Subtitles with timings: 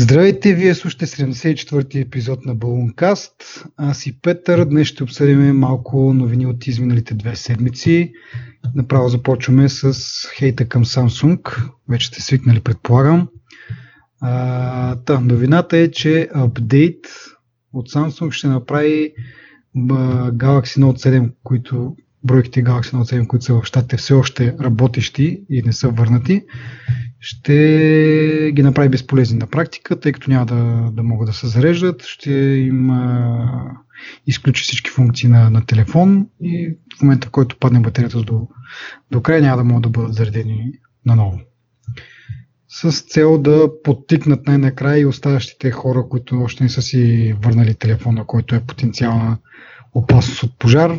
[0.00, 3.64] Здравейте, вие слушате 74-ти епизод на Балункаст.
[3.76, 4.64] Аз и Петър.
[4.64, 8.12] Днес ще обсъдим малко новини от изминалите две седмици.
[8.74, 9.94] Направо започваме с
[10.38, 11.62] хейта към Samsung.
[11.88, 13.28] Вече сте свикнали, предполагам.
[14.20, 17.06] А, та, новината е, че апдейт
[17.72, 19.12] от Samsung ще направи
[19.76, 25.42] Galaxy Note 7, които бройките Galaxy Note 7, които са в щатите все още работещи
[25.50, 26.42] и не са върнати,
[27.20, 32.02] ще ги направи безполезни на практика, тъй като няма да, да могат да се зареждат,
[32.02, 33.76] ще им а,
[34.26, 38.48] изключи всички функции на, на телефон и в момента, в който падне батерията до,
[39.10, 40.72] до края, няма да могат да бъдат заредени
[41.06, 41.40] наново.
[42.68, 48.24] С цел да подтикнат най-накрая и оставащите хора, които още не са си върнали телефона,
[48.26, 49.38] който е потенциална
[49.94, 50.98] опасност от пожар,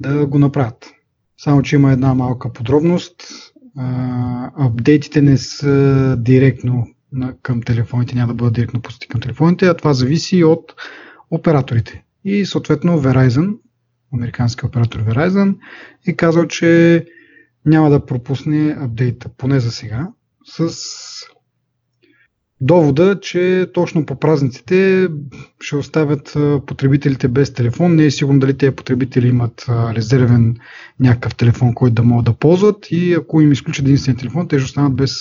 [0.00, 0.90] да го направят.
[1.38, 3.14] Само, че има една малка подробност.
[4.58, 6.86] апдейтите не са директно
[7.42, 10.74] към телефоните, няма да бъдат директно пусти към телефоните, а това зависи от
[11.30, 12.04] операторите.
[12.24, 13.56] И съответно Verizon,
[14.14, 15.56] американски оператор Verizon,
[16.06, 17.04] е казал, че
[17.66, 20.08] няма да пропусне апдейта, поне за сега,
[20.44, 20.74] с
[22.60, 25.08] довода, че точно по празниците
[25.60, 27.96] ще оставят потребителите без телефон.
[27.96, 30.56] Не е сигурно дали тези потребители имат резервен
[31.00, 34.64] някакъв телефон, който да могат да ползват и ако им изключат единствения телефон, те ще
[34.64, 35.16] останат без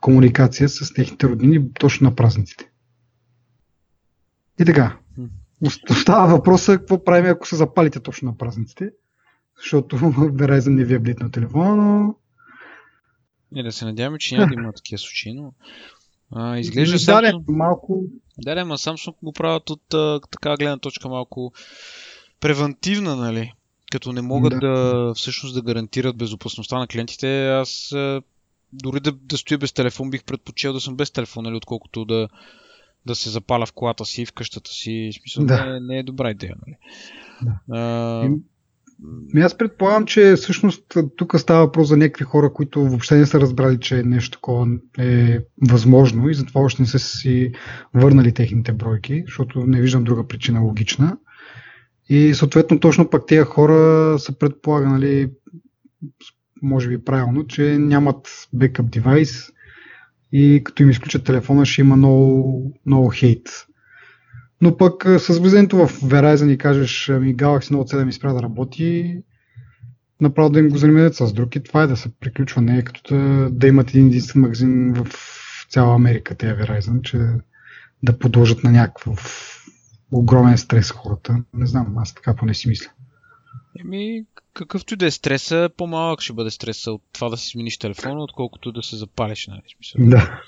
[0.00, 2.70] комуникация с техните роднини точно на празниците.
[4.60, 4.96] И така,
[5.90, 8.90] остава въпроса какво правим, ако се запалите точно на празниците,
[9.60, 12.14] защото Verizon не ви е блитнал телефона, но...
[13.52, 15.52] Не, да се надяваме, че няма да има такива случаи, но
[16.32, 17.44] а, изглежда Samsung...
[17.48, 18.04] малко...
[18.38, 21.52] Да, да, ма Samsung го правят от а, така гледна точка малко
[22.40, 23.52] превентивна, нали?
[23.92, 24.60] Като не могат да.
[24.60, 28.22] да всъщност да гарантират безопасността на клиентите, аз а,
[28.72, 32.28] дори да, да стоя без телефон, бих предпочел да съм без телефон, нали, отколкото да,
[33.06, 35.10] да се запаля в колата си, в къщата си.
[35.12, 35.66] В смисъл, да.
[35.66, 36.54] не, не е добра идея.
[36.66, 36.76] Нали?
[37.42, 37.78] Да.
[37.78, 38.28] А,
[39.34, 43.40] ми аз предполагам, че всъщност тук става въпрос за някакви хора, които въобще не са
[43.40, 44.66] разбрали, че нещо такова
[44.98, 45.38] е
[45.68, 47.52] възможно и затова още не са си
[47.94, 51.16] върнали техните бройки, защото не виждам друга причина логична.
[52.08, 55.30] И съответно точно пък тези хора са предполага, нали,
[56.62, 59.50] може би правилно, че нямат бекъп девайс
[60.32, 63.66] и като им изключат телефона ще има много, много хейт
[64.60, 69.22] но пък с влизането в Verizon и кажеш, ми Galaxy Note 7 изпря да работи,
[70.20, 72.62] направо да им го занимават с друг и това е да се приключва.
[72.62, 75.06] Не е като да, да имат един единствен магазин в
[75.70, 77.18] цяла Америка, тези Verizon, че
[78.02, 79.46] да подложат на някакъв
[80.12, 81.42] огромен стрес хората.
[81.54, 82.90] Не знам, аз така поне си мисля.
[83.78, 87.78] Еми, какъвто и да е стреса, по-малък ще бъде стреса от това да си смениш
[87.78, 89.46] телефона, отколкото да се запалиш.
[89.46, 89.62] Нали?
[89.98, 90.42] Да.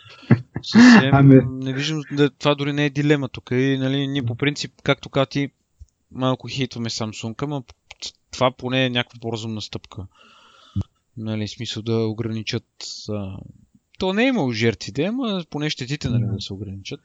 [0.63, 1.41] Съвсем, ами...
[1.51, 3.51] Не виждам, да, това дори не е дилема тук.
[3.51, 5.51] И, нали, ние по принцип, както каза ти,
[6.11, 7.65] малко хейтваме Samsung, но
[8.31, 10.07] това поне е някаква по-разумна стъпка.
[11.17, 12.67] Нали, смисъл да ограничат
[13.09, 13.37] а,
[14.03, 17.01] то не е имало жертвите, ама поне щетите нали, да се ограничат.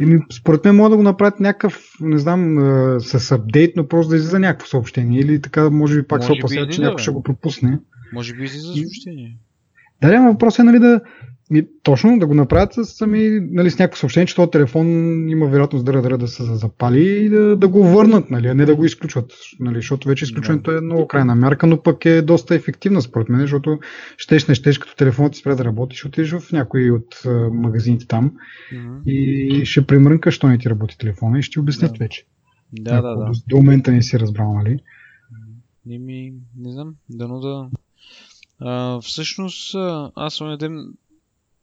[0.00, 2.56] Еми, според мен могат да го направят някакъв, не знам,
[3.00, 5.20] с апдейт, но просто да излиза някакво съобщение.
[5.20, 7.78] Или така, може би пак може се опасят, че някой ще го пропусне.
[8.12, 9.36] Може би излиза съобщение.
[10.02, 11.00] Да, да, въпрос е нали, да,
[11.54, 14.86] и точно да го направят с, сами, нали, с някакво съобщение, че този телефон
[15.28, 18.64] има вероятност да, да, да се запали и да, да го върнат, нали, а не
[18.64, 19.32] да го изключват.
[19.60, 23.40] Нали, защото вече изключването е много крайна мярка, но пък е доста ефективна според мен,
[23.40, 23.78] защото
[24.16, 27.50] щеш не щеш, като телефонът ти спре да работи, ще отидеш в някой от uh,
[27.50, 28.32] магазините там
[28.72, 29.04] mm-hmm.
[29.06, 31.98] и ще премрънкаш, що не ти работи телефона и ще ти обяснят да.
[31.98, 32.24] вече.
[32.72, 33.24] Да, да, да.
[33.24, 34.78] До, до момента не си разбрал, нали?
[35.86, 37.68] Не ми, не знам, дано да...
[38.60, 39.74] А, всъщност,
[40.14, 40.92] аз съм ден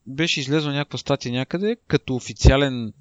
[0.07, 2.93] беше излезла някаква статия някъде, като официален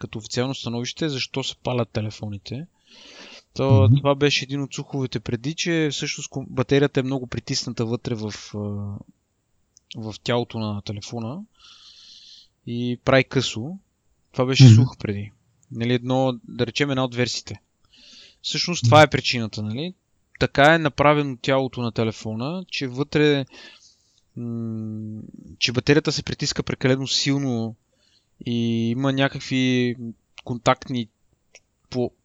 [0.00, 2.66] като официално становище, защо се палят телефоните.
[3.54, 3.96] То, mm-hmm.
[3.96, 8.34] Това беше един от суховете преди, че всъщност батерията е много притисната вътре в,
[9.96, 11.42] в тялото на телефона
[12.66, 13.78] и прави късо.
[14.32, 14.74] Това беше mm-hmm.
[14.74, 15.32] сух преди.
[15.72, 17.60] Нали, едно, да речем една от версиите.
[18.42, 19.94] Всъщност това е причината, нали?
[20.38, 23.44] Така е направено тялото на телефона, че вътре
[25.58, 27.74] че батерията се притиска прекалено силно
[28.46, 29.96] и има някакви
[30.44, 31.08] контактни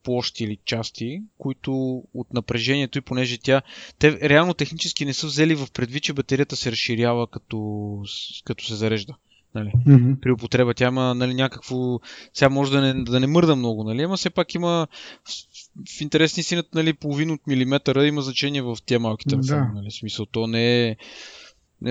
[0.03, 3.61] площи или части, които от напрежението и понеже тя...
[3.99, 8.01] Те реално технически не са взели в предвид, че батерията се разширява като,
[8.45, 9.15] като се зарежда.
[9.55, 9.71] Нали?
[9.87, 10.19] Mm-hmm.
[10.19, 11.99] При употреба тя има нали, някакво...
[12.33, 14.01] Сега може да не, да не мърда много, нали?
[14.01, 14.87] ама все пак има
[15.23, 15.31] в,
[15.97, 19.59] в интересни синът нали, половин от милиметъра има значение в тия малки телефони.
[19.59, 19.71] Да.
[19.73, 19.91] Нали?
[19.91, 20.95] Смисъл, то не е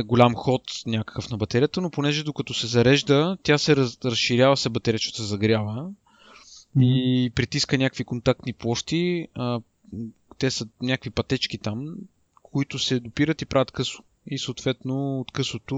[0.03, 4.69] голям ход някакъв на батерията, но понеже докато се зарежда, тя се раз, разширява се
[4.69, 5.91] батерия, защото се загрява
[6.81, 9.29] и притиска някакви контактни площи.
[9.35, 9.61] А,
[10.39, 11.95] те са някакви пътечки там,
[12.43, 14.03] които се допират и правят късо.
[14.27, 15.77] И съответно от късото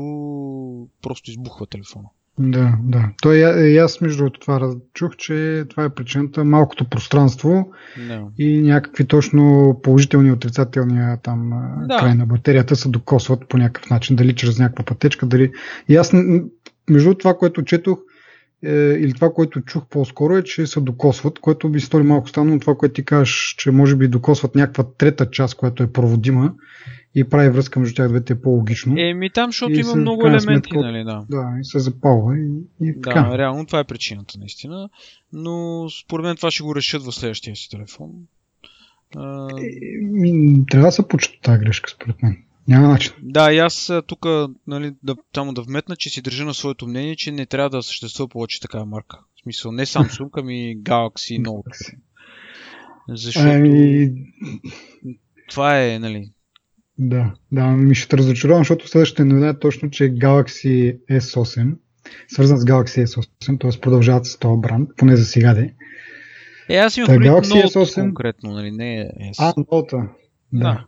[1.02, 2.08] просто избухва телефона.
[2.38, 3.08] Да, да.
[3.22, 3.36] Той
[3.68, 8.28] и аз между другото това чух, че това е причината малкото пространство No.
[8.38, 11.50] и някакви точно положителни и отрицателни там
[11.88, 11.98] Да.
[11.98, 15.52] край на батерията се докосват по някакъв начин, дали чрез някаква пътечка, дали...
[15.88, 16.12] И аз,
[16.90, 17.98] между това, което четох,
[18.64, 22.52] е, или това, което чух по-скоро е, че се докосват, което би стори малко странно,
[22.52, 26.52] но това, което ти кажеш, че може би докосват някаква трета част, която е проводима
[27.16, 28.94] и прави връзка между тях двете е по-логично.
[28.98, 31.24] Еми там, защото И има се- много елементи, сметка- нали, да.
[31.30, 32.48] Да, и се запалва и,
[32.82, 33.22] и така.
[33.22, 34.88] Да, реално това е причината, наистина.
[35.32, 38.10] Но според мен това ще го решат в следващия си телефон.
[39.16, 39.48] А,
[40.02, 40.32] Ми,
[40.66, 42.36] трябва да се почта тази грешка, според мен.
[42.68, 43.12] Няма начин.
[43.22, 44.26] да, и аз тук,
[44.66, 47.82] нали, да, само да вметна, че си държа на своето мнение, че не трябва да
[47.82, 49.18] съществува повече такава марка.
[49.36, 51.96] В смисъл, не Samsung, ами Galaxy Note.
[53.08, 54.10] Защото Ами,
[55.50, 56.30] това е, нали,
[56.98, 61.74] да, да, ми ще те разочаровам, защото следващата новина е точно, че Galaxy S8,
[62.28, 63.80] свързан с Galaxy S8, т.е.
[63.80, 65.74] продължават с този бранд, поне за сега де.
[66.68, 68.00] Е, аз имам Та, предвид Galaxy Note S8.
[68.00, 69.34] конкретно, нали, не е S.
[69.38, 69.96] А, ноута.
[69.96, 70.58] Да.
[70.58, 70.84] Да.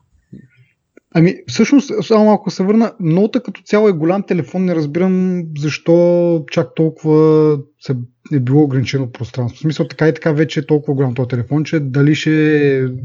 [1.14, 6.44] Ами, всъщност, само малко се върна, ноута като цяло е голям телефон, не разбирам защо
[6.50, 7.96] чак толкова се
[8.32, 9.56] е било ограничено пространство.
[9.58, 12.30] В смисъл, така и така вече е толкова голям този телефон, че дали ще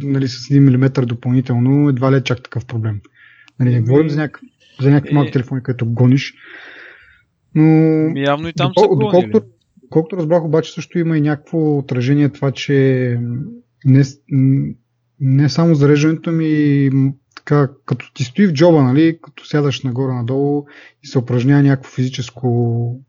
[0.02, 3.02] нали, с 1 мм допълнително, едва ли е чак такъв проблем.
[3.60, 4.42] Нали, не говорим за, някакъв,
[4.82, 6.34] за някакви е- малки телефони, които гониш.
[7.56, 9.06] Но Ми, Явно и там са Докол- гонили.
[9.32, 9.42] доколкото,
[9.84, 13.18] доколкото разбрах, обаче също има и някакво отражение това, че
[13.86, 14.04] не,
[15.20, 16.90] не само зареждането ми,
[17.46, 20.66] така, като ти стои в джоба, нали, като сядаш нагоре-надолу
[21.04, 23.00] и се упражнява някакво физическо,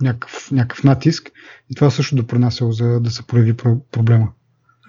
[0.00, 1.30] някакъв, някакъв натиск,
[1.70, 4.28] и това също допринася за да се прояви про- проблема.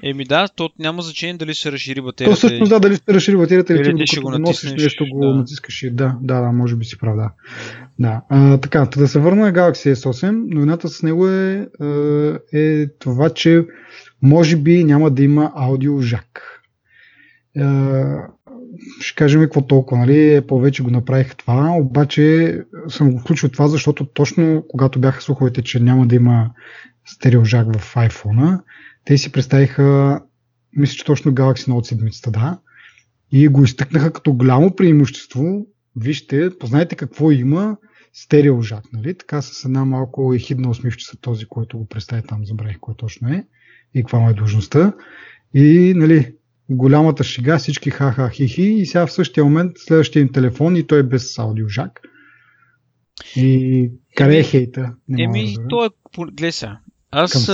[0.05, 2.37] Еми да, то няма значение дали се разшири То батерията.
[2.37, 5.35] всъщност да, дали ще разшири батерията или ти, ще го носиш нещо, го да.
[5.35, 7.29] натискаш и да, да, да, може би си прав, да.
[7.99, 11.67] Да, а, така, та да се върна на Galaxy S8, новината с него е,
[12.53, 13.65] е, е това, че
[14.21, 16.52] може би няма да има аудио жак.
[17.57, 17.63] Е,
[18.99, 20.41] ще кажем какво толкова, нали?
[20.47, 22.57] Повече го направих това, обаче
[22.87, 26.51] съм го включил това, защото точно когато бяха слуховете, че няма да има
[27.05, 28.59] стереожак в iPhone,
[29.05, 30.19] те си представиха,
[30.77, 32.59] мисля, че точно Galaxy Note 7, да,
[33.31, 35.67] и го изтъкнаха като голямо преимущество.
[35.95, 37.77] Вижте, познайте какво има
[38.13, 39.17] стереожак, нали?
[39.17, 43.45] Така с една малко ехидна усмивчица този, който го представи там, забравих кой точно е
[43.93, 44.93] и каква му е длъжността.
[45.53, 46.35] И, нали,
[46.69, 50.99] голямата шега, всички ха-ха хихи и сега в същия момент следващия им телефон и той
[50.99, 52.01] е без аудиожак.
[53.35, 54.95] И къде е хейта?
[55.09, 55.67] Да Еми, разбера.
[55.67, 55.89] то е,
[56.31, 56.79] гледай сега.
[57.11, 57.49] Аз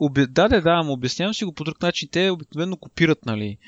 [0.00, 0.26] оби...
[0.26, 2.08] да, да, да, ама обяснявам си го по друг начин.
[2.12, 3.58] Те обикновено копират, нали.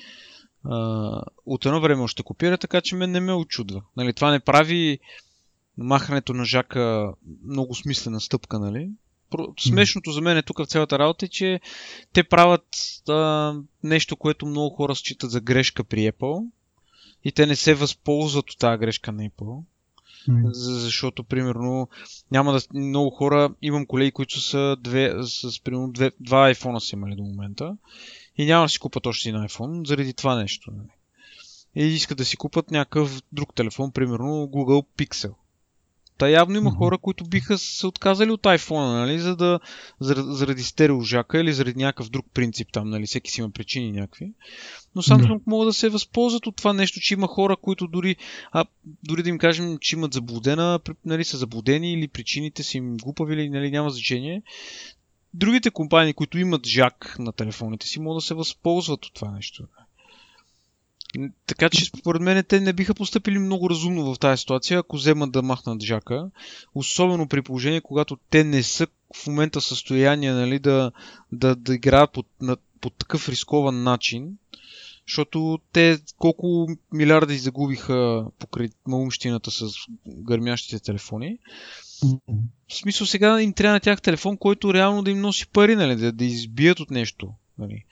[0.65, 1.11] А,
[1.47, 3.83] от едно време още копират, така че мен не ме очудва.
[3.97, 4.99] Нали, това не прави
[5.79, 7.13] махането на жака
[7.45, 8.91] много смислена стъпка, нали.
[9.61, 11.61] Смешното за мен е тук в цялата работа е, че
[12.13, 12.67] те правят
[13.09, 16.47] а, нещо, което много хора считат за грешка при Apple
[17.25, 19.63] и те не се възползват от тази грешка на Apple.
[20.53, 21.89] Защото, примерно,
[22.31, 22.61] няма да.
[22.75, 23.55] Много хора.
[23.63, 27.77] Имам колеги, които са две, с примерно две, два iPhone са имали до момента.
[28.37, 30.71] И няма да си купат още един iPhone заради това нещо.
[30.71, 30.89] Нали.
[31.77, 35.33] И искат да си купат някакъв друг телефон, примерно Google Pixel.
[36.19, 39.61] Та явно има хора, които биха се отказали от iPhone, нали, за да,
[40.01, 44.33] заради, стереожака или заради някакъв друг принцип там, нали, всеки си има причини някакви.
[44.95, 48.17] Но Samsung могат да се възползват от това нещо, че има хора, които дори,
[48.53, 52.97] а, дори да им кажем, че имат заблудена, нали, са заблудени или причините са им
[52.97, 54.43] глупави или нали, няма значение.
[55.35, 59.65] Другите компании, които имат жак на телефоните си, могат да се възползват от това нещо.
[61.47, 65.33] Така че според мен те не биха поступили много разумно в тази ситуация, ако вземат
[65.33, 66.31] да махнат жака.
[66.75, 70.93] Особено при положение, когато те не са в момента в състояние нали, да,
[71.33, 74.39] да, да играят по, на, по такъв рискован начин.
[75.07, 79.71] Защото те колко милиарди загубиха покрай малумщината с
[80.07, 81.39] гърмящите телефони.
[82.69, 85.97] В смисъл сега им трябва на тях телефон, който реално да им носи пари, нали,
[85.97, 87.33] да, да избият от нещо.
[87.59, 87.85] Нали.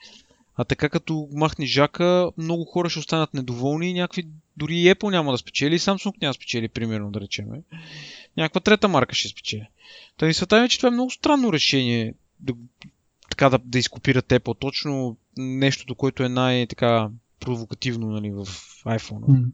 [0.57, 5.11] А така като махне жака, много хора ще останат недоволни и някакви, дори и Apple
[5.11, 7.45] няма да спечели, и Samsung няма да спечели, примерно, да речем.
[8.37, 9.67] Някаква трета марка ще спечели.
[10.17, 12.53] Та ми смятаме, е, че това е много странно решение да,
[13.29, 17.09] така да, да изкопират Apple точно нещото, което е най-така
[17.39, 18.45] провокативно нали, в
[18.85, 19.45] iPhone.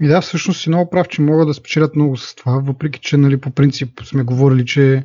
[0.00, 3.16] И да, всъщност си много прав, че могат да спечелят много с това, въпреки че
[3.16, 5.04] нали, по принцип сме говорили, че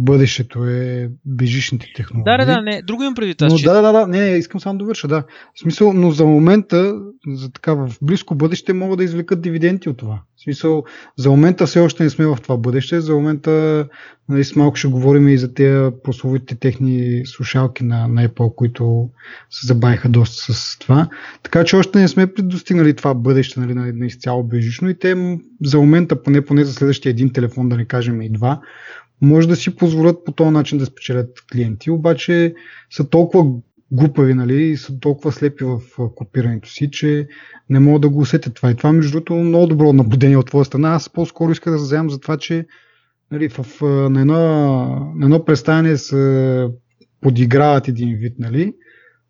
[0.00, 2.24] бъдещето е бежичните технологии.
[2.24, 3.54] Да, да, да, не, друго имам преди тази.
[3.54, 5.24] Но, да, да, да, не, не, искам само да върша, да.
[5.54, 6.94] В смисъл, но за момента,
[7.26, 10.20] за така в близко бъдеще, могат да извлекат дивиденти от това.
[10.36, 10.84] В смисъл,
[11.16, 13.86] за момента все още не сме в това бъдеще, за момента
[14.28, 19.08] нали, с малко ще говорим и за тези прословите техни слушалки на, на Apple, които
[19.50, 21.08] се забавиха доста с това.
[21.42, 25.38] Така че още не сме достигнали това бъдеще нали, на, на изцяло бежично и те
[25.64, 28.60] за момента, поне, поне за следващия един телефон, да не кажем и два,
[29.20, 32.54] може да си позволят по този начин да спечелят клиенти, обаче
[32.90, 33.60] са толкова
[33.92, 35.80] глупави нали, и са толкова слепи в
[36.14, 37.28] копирането си, че
[37.70, 38.70] не могат да го усетят това.
[38.70, 40.94] И това, между другото, много добро наблюдение от твоя страна.
[40.94, 42.66] Аз по-скоро исках да вземам за това, че
[43.30, 44.34] нали, в, на, едно,
[45.16, 46.68] на едно представяне се
[47.20, 48.74] подиграват един вид нали,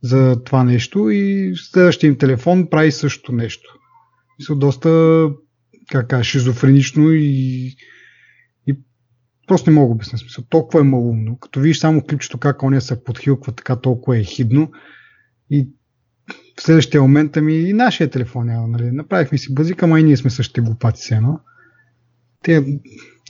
[0.02, 3.78] за това нещо и следващия им телефон прави същото нещо.
[4.40, 5.28] Са доста
[5.90, 7.74] как шизофренично и
[9.50, 10.44] Просто не мога да обясня смисъл.
[10.48, 11.38] Толкова е малумно.
[11.38, 14.72] Като видиш само клипчето как оня се подхилква, така толкова е хидно.
[15.50, 15.68] И
[16.56, 18.68] в следващия момент ми и нашия телефон няма.
[18.68, 18.90] Нали?
[18.90, 21.40] Направихме си базика, ама и ние сме същите глупаци се едно.
[22.42, 22.80] Те,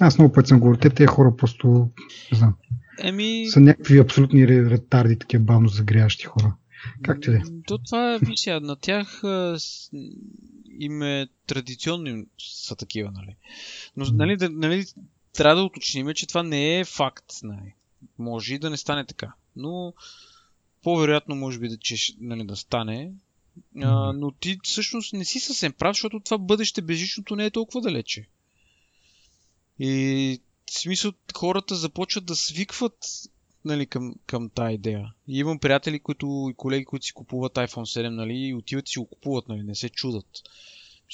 [0.01, 1.91] аз много път съм говорил, те, те хора просто,
[2.33, 2.55] не знам,
[3.03, 3.47] Еми...
[3.51, 6.55] са някакви абсолютни ретарди, такива бавно загрящи хора.
[7.03, 7.41] Как ти да е?
[7.67, 9.23] То това, виж на тях
[10.81, 13.37] им е традиционно са такива, нали?
[13.97, 14.85] Но, нали, нали,
[15.33, 17.33] трябва да уточним, че това не е факт.
[17.43, 17.75] Нали.
[18.19, 19.33] Може и да не стане така.
[19.57, 19.95] Но
[20.83, 23.13] по-вероятно може би да, че, нали, да стане.
[23.83, 27.81] А, но ти всъщност не си съвсем прав, защото това бъдеще безжичното не е толкова
[27.81, 28.27] далече.
[29.79, 33.07] И в смисъл хората започват да свикват
[33.65, 35.15] нали, към, към тази идея.
[35.29, 38.93] И имам приятели които, и колеги, които си купуват iPhone 7 нали, и отиват и
[38.93, 40.27] си го купуват, нали, не се чудат.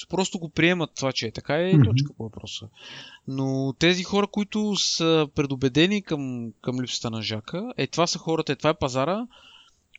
[0.09, 2.67] Просто го приемат това, че е така е точка по въпроса.
[3.27, 8.51] Но тези хора, които са предубедени към, към липсата на жака, е това са хората,
[8.51, 9.27] е това е пазара,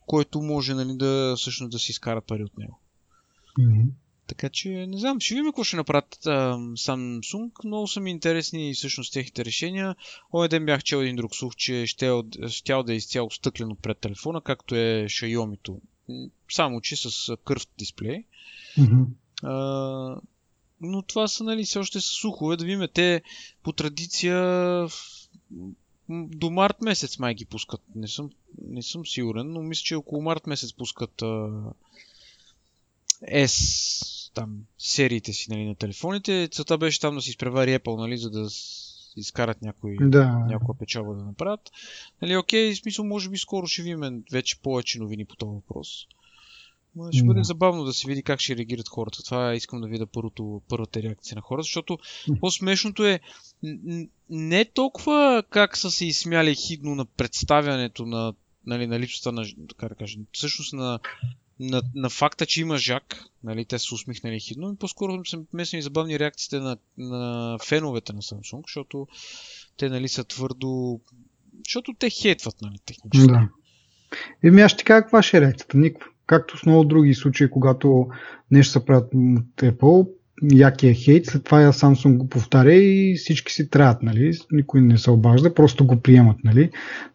[0.06, 2.80] който може нали, да, всъщност, да си изкарат пари от него.
[3.58, 3.86] Mm-hmm.
[4.26, 7.50] Така че, не знам, ще видим какво ще направят а, Samsung.
[7.64, 9.96] Много са ми интересни всъщност техните решения.
[10.34, 13.98] Оня ден бях чел един друг слух, че ще, ще да е изцяло стъклено пред
[13.98, 15.80] телефона, както е Xiaomi-то.
[16.50, 18.24] Само, че с кръв дисплей.
[18.78, 19.04] Mm-hmm.
[19.42, 20.16] А,
[20.80, 22.56] но това са, нали, все още са сухове.
[22.56, 23.22] Да видим, те
[23.62, 24.36] по традиция
[26.08, 27.80] до март месец май ги пускат.
[27.94, 28.30] Не съм,
[28.68, 31.50] не съм сигурен, но мисля, че около март месец пускат а,
[33.22, 36.48] S там сериите си нали, на телефоните.
[36.52, 38.48] Целта беше там да си изпревари Apple, нали, за да
[39.16, 40.28] изкарат някой, да.
[40.28, 41.70] някоя печалба да направят.
[42.22, 46.06] Нали, окей, в смисъл, може би скоро ще видим вече повече новини по този въпрос.
[47.12, 49.22] Ще бъде забавно да се види как ще реагират хората.
[49.22, 51.98] Това искам да видя първото, първата реакция на хората, защото
[52.40, 53.20] по-смешното е
[54.30, 58.34] не толкова как са се изсмяли хидно на представянето на,
[58.66, 60.98] нали, на липсата на, така да кажем, всъщност на,
[61.60, 65.82] на, на факта, че има жак, нали, те са усмихнали хидно, и по-скоро са местни
[65.82, 69.06] забавни реакциите на, на феновете на Samsung, защото
[69.76, 71.00] те нали, са твърдо...
[71.68, 73.26] Защото те хейтват, нали, технически.
[73.26, 73.48] Да.
[74.42, 75.76] Еми аз ще кажа каква ще е реакцията.
[75.76, 78.06] Никаква както с много други случаи, когато
[78.50, 80.08] нещо се правят от Apple,
[80.52, 84.32] якия хейт, след това я Samsung го повтаря и всички си траят, нали?
[84.52, 86.70] Никой не се обажда, просто го приемат, нали?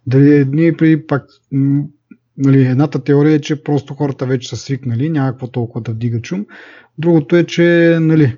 [0.07, 1.25] Дали ние преди пак
[2.37, 6.21] нали, едната теория е, че просто хората вече са свикнали, няма какво толкова да вдига
[6.21, 6.45] чум.
[6.97, 8.37] Другото е, че нали,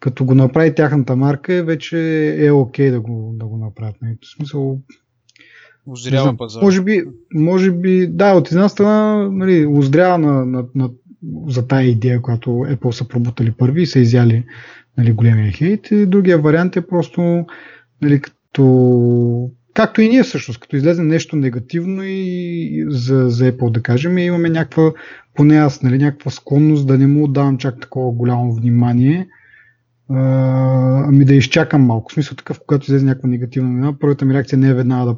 [0.00, 1.98] като го направи тяхната марка, вече
[2.46, 3.96] е окей okay да го, да го направят.
[4.02, 4.16] Нали?
[4.22, 4.80] В смисъл,
[5.86, 6.62] Озрява пазар.
[6.62, 10.90] Може би, може би, да, от една страна, нали, озрява на, на, на,
[11.48, 14.44] за тая идея, която Apple са пробутали първи и са изяли
[14.98, 15.90] нали, големия хейт.
[15.90, 17.46] И другия вариант е просто,
[18.02, 23.82] нали, като Както и ние всъщност, като излезе нещо негативно и за, за Apple да
[23.82, 24.92] кажем, имаме някаква,
[25.34, 29.28] поне аз, нали, някаква склонност да не му отдавам чак такова голямо внимание,
[30.10, 30.18] а,
[31.08, 32.10] ами да изчакам малко.
[32.10, 35.16] В смисъл такъв, когато излезе някаква негативна новина, първата ми реакция не е веднага да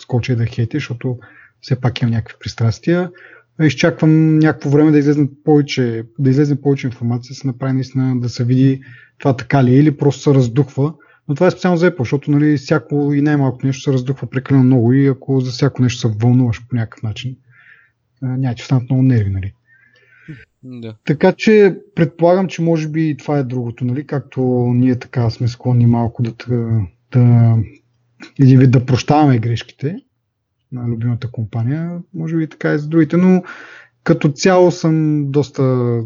[0.00, 1.18] скоча да хейте, защото
[1.60, 3.10] все пак имам някакви пристрастия.
[3.62, 8.28] Изчаквам някакво време да излезе повече, да излезе повече информация, да се направи наистина да
[8.28, 8.80] се види
[9.18, 10.94] това така ли е или просто се раздухва.
[11.28, 14.64] Но това е специално за Apple, защото нали, всяко и най-малко нещо се раздухва прекалено
[14.64, 17.36] много и ако за всяко нещо се вълнуваш по някакъв начин,
[18.22, 19.30] няма че станат много нерви.
[19.30, 19.52] Нали.
[20.62, 20.96] Да.
[21.04, 24.06] Така че предполагам, че може би и това е другото, нали?
[24.06, 24.40] както
[24.74, 26.32] ние така сме склонни малко да,
[27.12, 27.56] да
[28.40, 29.96] един вид да прощаваме грешките
[30.72, 33.42] на любимата компания, може би така и за другите, но
[34.02, 36.00] като цяло съм доста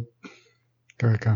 [0.99, 1.29] как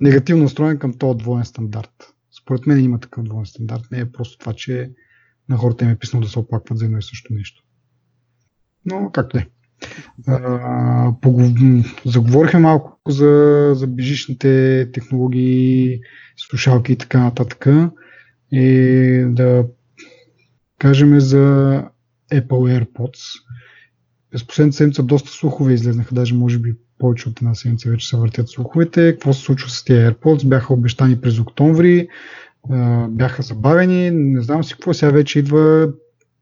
[0.00, 2.14] негативно настроен към този двоен стандарт.
[2.42, 3.82] Според мен има такъв двоен стандарт.
[3.92, 4.90] Не е просто това, че
[5.48, 7.62] на хората им е писано да се оплакват за едно и също нещо.
[8.84, 9.48] Но както е.
[12.04, 16.00] Заговорихме малко за, за бежичните технологии,
[16.36, 17.66] слушалки и така нататък.
[18.52, 19.66] И да
[20.80, 21.84] кажем за
[22.32, 23.20] Apple AirPods.
[24.30, 28.16] През последната седмица доста слухове излезнаха, даже може би повече от една седмица вече се
[28.16, 29.12] въртят слуховете.
[29.12, 30.48] Какво се случва с тези AirPods?
[30.48, 32.08] Бяха обещани през октомври,
[33.08, 35.92] бяха забавени, не знам си какво, сега вече идва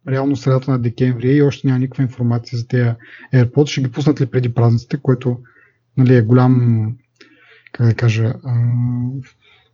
[0.08, 2.90] реално средата на декември и още няма никаква информация за тези
[3.34, 3.66] AirPods.
[3.66, 5.38] Ще ги пуснат ли преди празниците, което
[5.96, 6.86] нали, е голям,
[7.72, 8.34] как да кажа,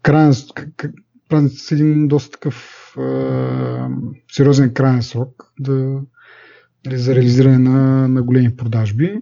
[0.02, 0.33] крайен,
[1.28, 2.97] празниците са един доста такъв
[4.33, 6.00] сериозен крайен срок да,
[6.87, 9.21] нали, за реализиране на, на големи продажби.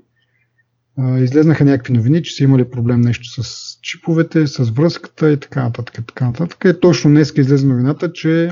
[1.19, 6.07] излезнаха някакви новини, че са имали проблем нещо с чиповете, с връзката и така нататък.
[6.07, 6.65] Така нататък.
[6.65, 8.51] И точно днес излезе новината, че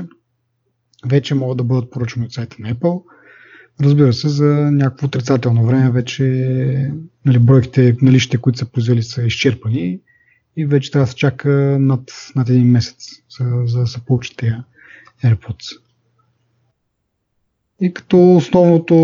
[1.05, 3.03] вече могат да бъдат поръчани от сайта на Apple.
[3.81, 6.23] Разбира се, за някакво отрицателно време вече
[7.25, 9.99] нали, бройките наличите, които са произвели, са изчерпани
[10.57, 13.09] и вече трябва да се чака над, над един месец,
[13.65, 14.53] за, да се получат тези
[15.23, 15.81] AirPods.
[17.81, 18.95] И като основното,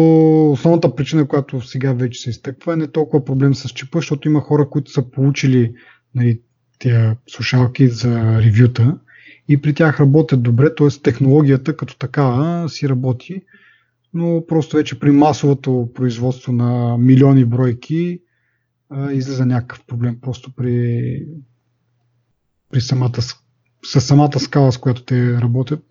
[0.52, 4.42] основната причина, която сега вече се изтъква, е не толкова проблем с чипа, защото има
[4.42, 5.74] хора, които са получили
[6.16, 6.42] нали,
[6.80, 8.98] тези слушалки за ревюта
[9.50, 10.88] и при тях работят добре, т.е.
[11.04, 13.42] технологията като такава си работи,
[14.14, 18.20] но просто вече при масовото производство на милиони бройки
[19.12, 21.28] излиза някакъв проблем просто при,
[22.70, 23.22] при самата,
[23.84, 25.84] с самата скала, с която те работят.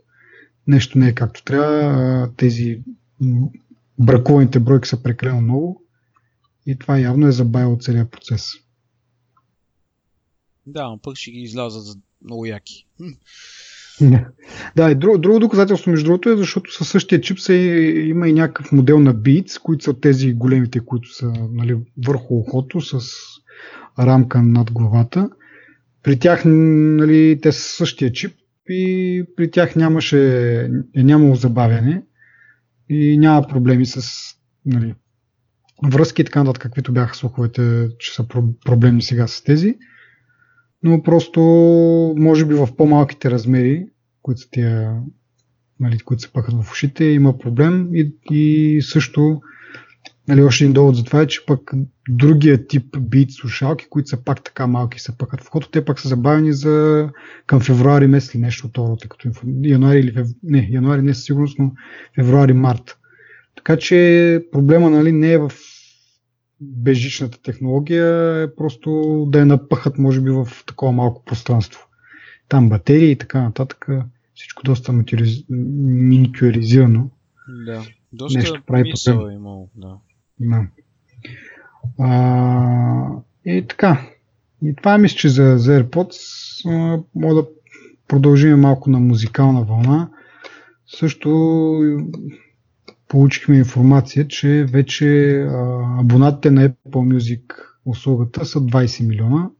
[0.66, 2.30] Нещо не е както трябва.
[2.36, 2.82] Тези
[3.98, 5.82] бракуваните бройки са прекалено много
[6.66, 8.48] и това явно е забавило целият процес.
[10.66, 12.86] Да, но пък ще ги излязат за много яки.
[14.76, 17.54] Да, и друго, друго доказателство, между другото, е защото със същия чип се,
[18.06, 22.80] има и някакъв модел на Beats, които са тези големите, които са нали, върху ухото
[22.80, 23.00] с
[23.98, 25.30] рамка над главата.
[26.02, 28.32] При тях нали, те са същия чип
[28.68, 30.60] и при тях нямаше,
[30.96, 32.02] е нямало забавяне
[32.88, 34.02] и няма проблеми с
[34.66, 34.94] нали,
[35.84, 38.26] връзки и така нататък, каквито бяха слуховете, че са
[38.64, 39.74] проблемни сега с тези
[40.86, 41.40] но просто
[42.16, 43.86] може би в по-малките размери,
[44.22, 45.00] които са тия,
[45.80, 49.40] нали, които се пъхат в ушите, има проблем и, и също
[50.28, 51.70] нали, още един довод за това е, че пък
[52.08, 56.00] другия тип бит слушалки, които са пак така малки се пъхат в хото, те пак
[56.00, 57.08] са забавени за
[57.46, 59.30] към февруари месец или нещо от рода, като
[59.62, 60.28] януари или фев...
[60.42, 61.72] не, януари не със сигурност, но
[62.14, 62.98] февруари-март.
[63.56, 65.52] Така че проблема нали, не е в
[66.60, 68.90] безжичната технология е просто
[69.28, 71.88] да я напъхат, може би, в такова малко пространство.
[72.48, 73.88] Там батерии и така нататък.
[74.34, 75.02] Всичко доста
[75.48, 77.10] миникюризирано.
[77.66, 79.96] Да, доста Нещо прави мисъл е имало, да.
[80.40, 80.66] да.
[81.98, 83.08] А,
[83.44, 84.06] и така.
[84.62, 87.46] И това мисля, че за, за AirPods мога да
[88.08, 90.08] продължим малко на музикална вълна.
[90.86, 91.28] Също
[93.08, 95.40] получихме информация, че вече
[96.00, 97.42] абонатите на Apple Music
[97.84, 99.50] услугата са 20 милиона.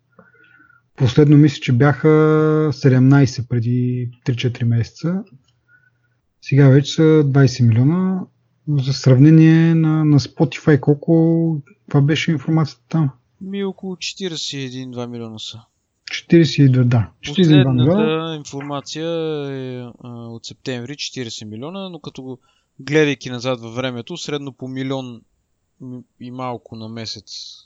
[0.97, 2.09] Последно мисля, че бяха
[2.73, 5.25] 17 преди 3-4 месеца.
[6.43, 8.21] Сега вече са 20 милиона.
[8.69, 13.11] За сравнение на, на Spotify, колко това беше информацията там?
[13.41, 15.61] Ми около 41-2 милиона са.
[16.11, 17.11] 42, да.
[17.21, 18.37] 42 милиона.
[18.37, 19.09] информация
[19.51, 22.39] е а, от септември 40 милиона, но като го
[22.81, 25.23] гледайки назад във времето, средно по милион
[26.21, 27.57] и малко на месец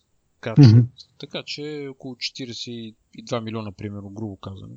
[0.41, 0.67] качват.
[0.67, 0.85] Mm-hmm.
[1.19, 2.95] Така че около 42
[3.43, 4.75] милиона, примерно, грубо казано.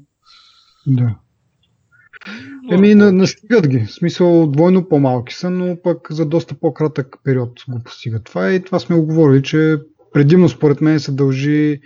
[0.87, 1.15] Да.
[2.71, 3.79] Еми, на, настигат ги.
[3.79, 8.23] В смисъл, двойно по-малки са, но пък за доста по-кратък период го постигат.
[8.23, 9.77] Това и това сме оговорили, че
[10.13, 11.81] предимно според мен се дължи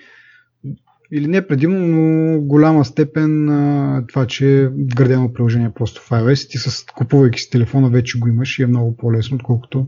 [1.12, 6.50] или не предимно, но голяма степен а, това, че е вградено приложение просто в iOS,
[6.50, 9.88] ти с купувайки си телефона вече го имаш и е много по-лесно, отколкото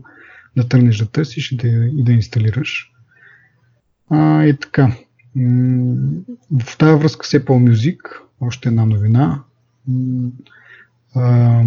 [0.56, 2.92] да тръгнеш да търсиш и да, и да инсталираш.
[4.10, 4.92] А, и така.
[6.60, 7.98] В тази връзка с Apple Music,
[8.40, 9.42] още една новина.
[11.14, 11.62] А,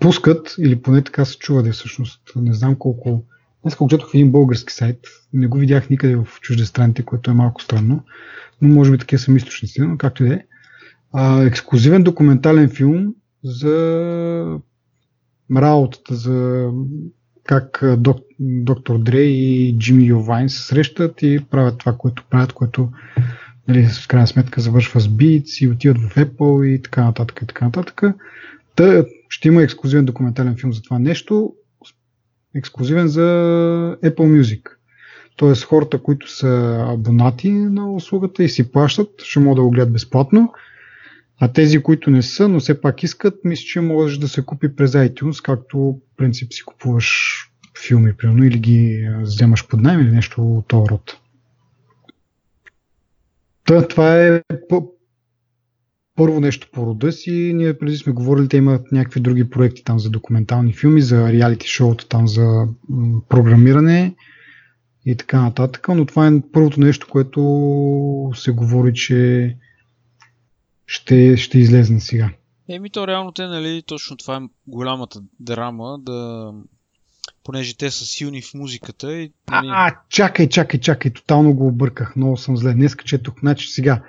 [0.00, 3.24] пускат, или поне така се чува да е всъщност, не знам колко
[3.62, 4.98] Днес го четох в един български сайт,
[5.32, 8.04] не го видях никъде в чуждестраните, което е малко странно,
[8.62, 10.44] но може би такива са източници, но както и да е.
[11.46, 14.58] Ексклюзивен документален филм за
[15.56, 16.68] работата, за
[17.44, 22.88] как док, доктор Дрей и Джимми Йовайн се срещат и правят това, което правят, което
[23.68, 27.46] нали, в крайна сметка завършва с Beats и отиват в Apple и така нататък и
[27.46, 28.02] така нататък.
[28.76, 31.54] Та, ще има ексклюзивен документален филм за това нещо,
[32.54, 33.22] ексклюзивен за
[34.02, 34.62] Apple Music.
[35.36, 39.92] Тоест хората, които са абонати на услугата и си плащат, ще могат да го гледат
[39.92, 40.52] безплатно.
[41.40, 44.76] А тези, които не са, но все пак искат, мисля, че можеш да се купи
[44.76, 47.38] през iTunes, както принцип си купуваш
[47.86, 51.16] филми, примерно, или ги вземаш под найем или нещо от този род.
[53.64, 54.42] Та, това е
[56.18, 57.52] първо нещо по рода си.
[57.54, 61.68] Ние преди сме говорили, те имат някакви други проекти там за документални филми, за реалити
[61.68, 62.66] шоуто, там за
[63.28, 64.14] програмиране
[65.06, 65.88] и така нататък.
[65.88, 67.40] Но това е първото нещо, което
[68.34, 69.56] се говори, че
[70.86, 72.30] ще, ще излезне сега.
[72.68, 76.52] Еми то реално те, нали, точно това е голямата драма, да
[77.44, 79.32] понеже те са силни в музиката и...
[79.50, 79.68] Нали...
[79.70, 82.72] А, чакай, чакай, чакай, тотално го обърках, много съм зле.
[82.72, 84.02] Днес четох, значи сега.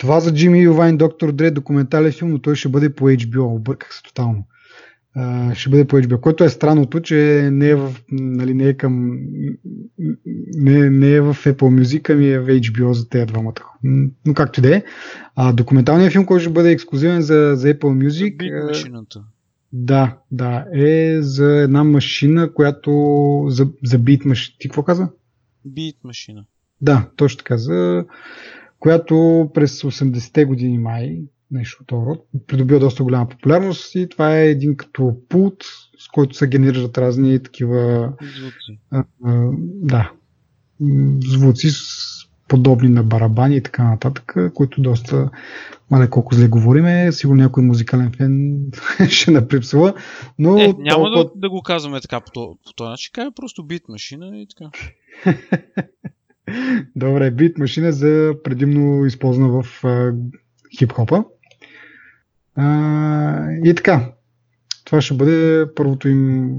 [0.00, 3.56] Това за Джимми Ювайн, Доктор Дре, документален филм, но той ще бъде по HBO.
[3.56, 4.44] Обърках се тотално
[5.54, 6.20] ще бъде по HBO.
[6.20, 9.18] Което е странното, че не е, в, нали, не е към
[10.54, 13.54] не, не е в Apple Music, ами е в HBO за тези двамата.
[14.26, 14.82] Но както и да е.
[15.52, 18.36] документалният филм, който ще бъде ексклюзивен за, за Apple Music.
[18.36, 19.22] Бит машината.
[19.72, 20.64] Да, да.
[20.74, 22.90] Е за една машина, която
[23.48, 24.56] за, за бит машина.
[24.58, 25.08] Ти какво каза?
[25.64, 26.44] Бит машина.
[26.80, 27.56] Да, точно така.
[27.56, 28.04] За
[28.80, 32.26] която през 80-те години май нещо от този род.
[32.46, 35.64] Придобива доста голяма популярност и това е един като пулт,
[35.98, 38.80] с който се генерират разни такива звуци.
[38.90, 40.12] А, а, да,
[41.20, 41.80] звуци с
[42.48, 45.30] подобни на барабани и така нататък, които доста,
[45.90, 48.60] мале колко зле говориме, сигурно някой музикален фен
[49.08, 49.94] ще наприпсва,
[50.38, 50.58] но...
[50.58, 51.24] Е, няма толкова...
[51.24, 52.32] да, да го казваме така по,
[52.66, 54.70] по този начин, е просто бит машина и така.
[56.96, 59.84] Добре, бит машина за предимно използвана в
[60.78, 61.24] хип-хопа.
[62.54, 64.12] А, и така,
[64.84, 66.50] това ще бъде първото им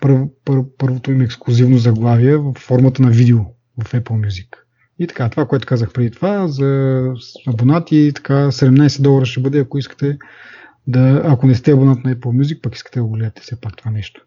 [0.00, 3.38] пър, пър, първото им ексклюзивно заглавие в формата на видео
[3.84, 4.56] в Apple Music.
[4.98, 7.02] И така, това, което казах преди това, за
[7.46, 10.18] абонати, така 17 долара ще бъде, ако искате
[10.86, 13.76] да, ако не сте абонат на Apple Music, пък искате да го гледате все пак
[13.76, 14.26] това нещо.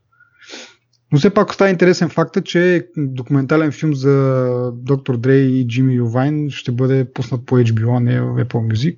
[1.11, 6.49] Но все пак остава интересен факта, че документален филм за Доктор Дрей и Джимми Ювайн
[6.49, 8.97] ще бъде пуснат по HBO, а не в Apple Music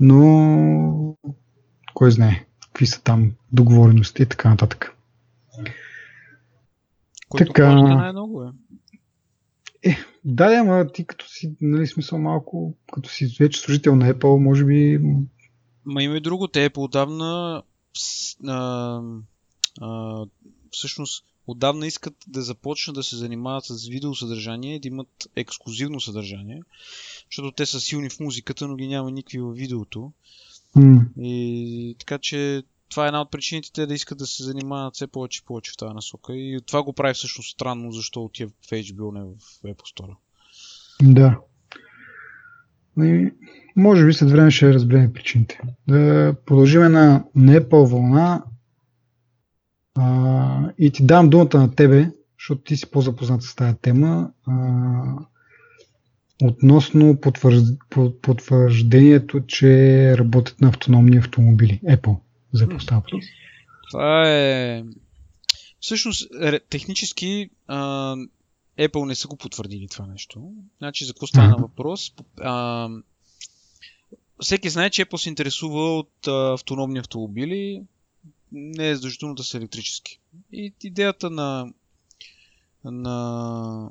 [0.00, 1.16] но
[1.94, 4.96] кой знае какви са там договорености и така нататък.
[7.28, 7.74] Който така...
[7.74, 8.48] най-много е.
[9.82, 14.38] Е, да, ама ти като си, нали, смисъл малко, като си вече служител на Apple,
[14.38, 15.00] може би...
[15.84, 17.62] Ма има и друго, те Apple отдавна
[18.46, 19.00] а,
[19.80, 20.24] а,
[20.70, 26.62] всъщност отдавна искат да започнат да се занимават с видеосъдържание да имат ексклюзивно съдържание
[27.30, 30.12] защото те са силни в музиката, но ги няма никакви в видеото.
[30.76, 31.14] Mm.
[31.20, 35.06] И така че това е една от причините те да искат да се занимават все
[35.06, 36.36] повече и повече в тази насока.
[36.36, 40.16] И това го прави всъщност странно, защо отива в HBO, не в Apple Store.
[41.02, 41.38] Да.
[42.98, 43.32] И,
[43.76, 45.60] може би след време ще разберем причините.
[45.88, 48.42] Да продължиме на не вълна
[49.94, 54.30] а, и ти дам думата на тебе, защото ти си по-запознат с тази тема.
[54.46, 54.54] А,
[56.42, 57.20] относно
[58.22, 61.80] потвърждението, че работят на автономни автомобили.
[61.84, 62.16] Apple
[62.52, 63.02] за постава.
[63.90, 64.84] Това е...
[65.80, 66.30] Всъщност,
[66.68, 68.16] технически а,
[68.78, 70.52] Apple не са го потвърдили това нещо.
[70.78, 71.62] Значи, за какво стана ага.
[71.62, 72.14] въпрос?
[72.40, 72.88] А,
[74.40, 77.82] всеки знае, че Apple се интересува от а, автономни автомобили.
[78.52, 80.20] Не е задължително да са електрически.
[80.52, 81.72] И идеята на,
[82.84, 83.90] на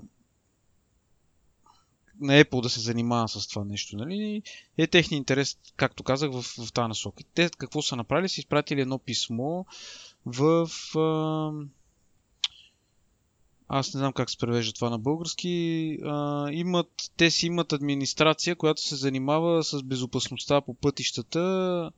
[2.21, 4.41] на Apple да се занимава с това нещо, нали?
[4.77, 7.23] Е техния интерес, както казах, в, в тази насока.
[7.33, 8.29] Те какво са направили?
[8.29, 9.63] Са изпратили едно писмо
[10.25, 10.69] в...
[10.97, 11.51] А...
[13.71, 15.97] Аз не знам как се превежда това на български.
[16.03, 21.91] А, имат, те си имат администрация, която се занимава с безопасността по пътищата.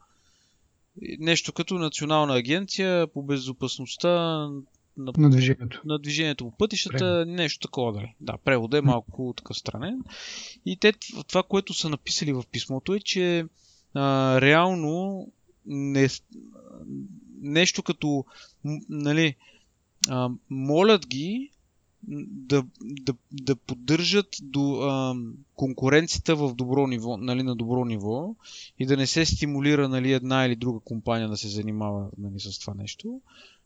[1.20, 4.10] Нещо като Национална агенция по безопасността
[4.98, 5.82] на, на движението.
[5.86, 7.28] На движението по пътищата, Превод.
[7.28, 8.16] нещо такова да е.
[8.22, 10.04] Да, превода е малко такъв странен.
[10.66, 10.94] И те,
[11.28, 13.46] това, което са написали в писмото е, че
[13.94, 15.28] а, реално
[15.66, 16.08] не,
[17.42, 18.26] нещо като,
[18.90, 19.36] нали,
[20.10, 21.51] а, молят ги
[22.08, 25.16] да, да, да поддържат до, а,
[25.56, 28.36] конкуренцията в добро ниво, нали, на добро ниво
[28.80, 32.60] и да не се стимулира нали, една или друга компания да се занимава нали, с
[32.60, 33.22] това нещо.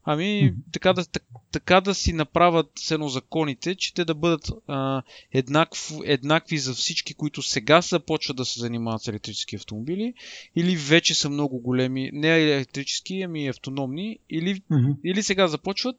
[0.07, 1.05] Ами, така да,
[1.51, 7.13] така да си направят сено законите, че те да бъдат а, еднакв, еднакви за всички,
[7.13, 10.13] които сега започват да се занимават с електрически автомобили,
[10.55, 14.95] или вече са много големи, не електрически, ами автономни, или, mm-hmm.
[15.03, 15.95] или сега започват,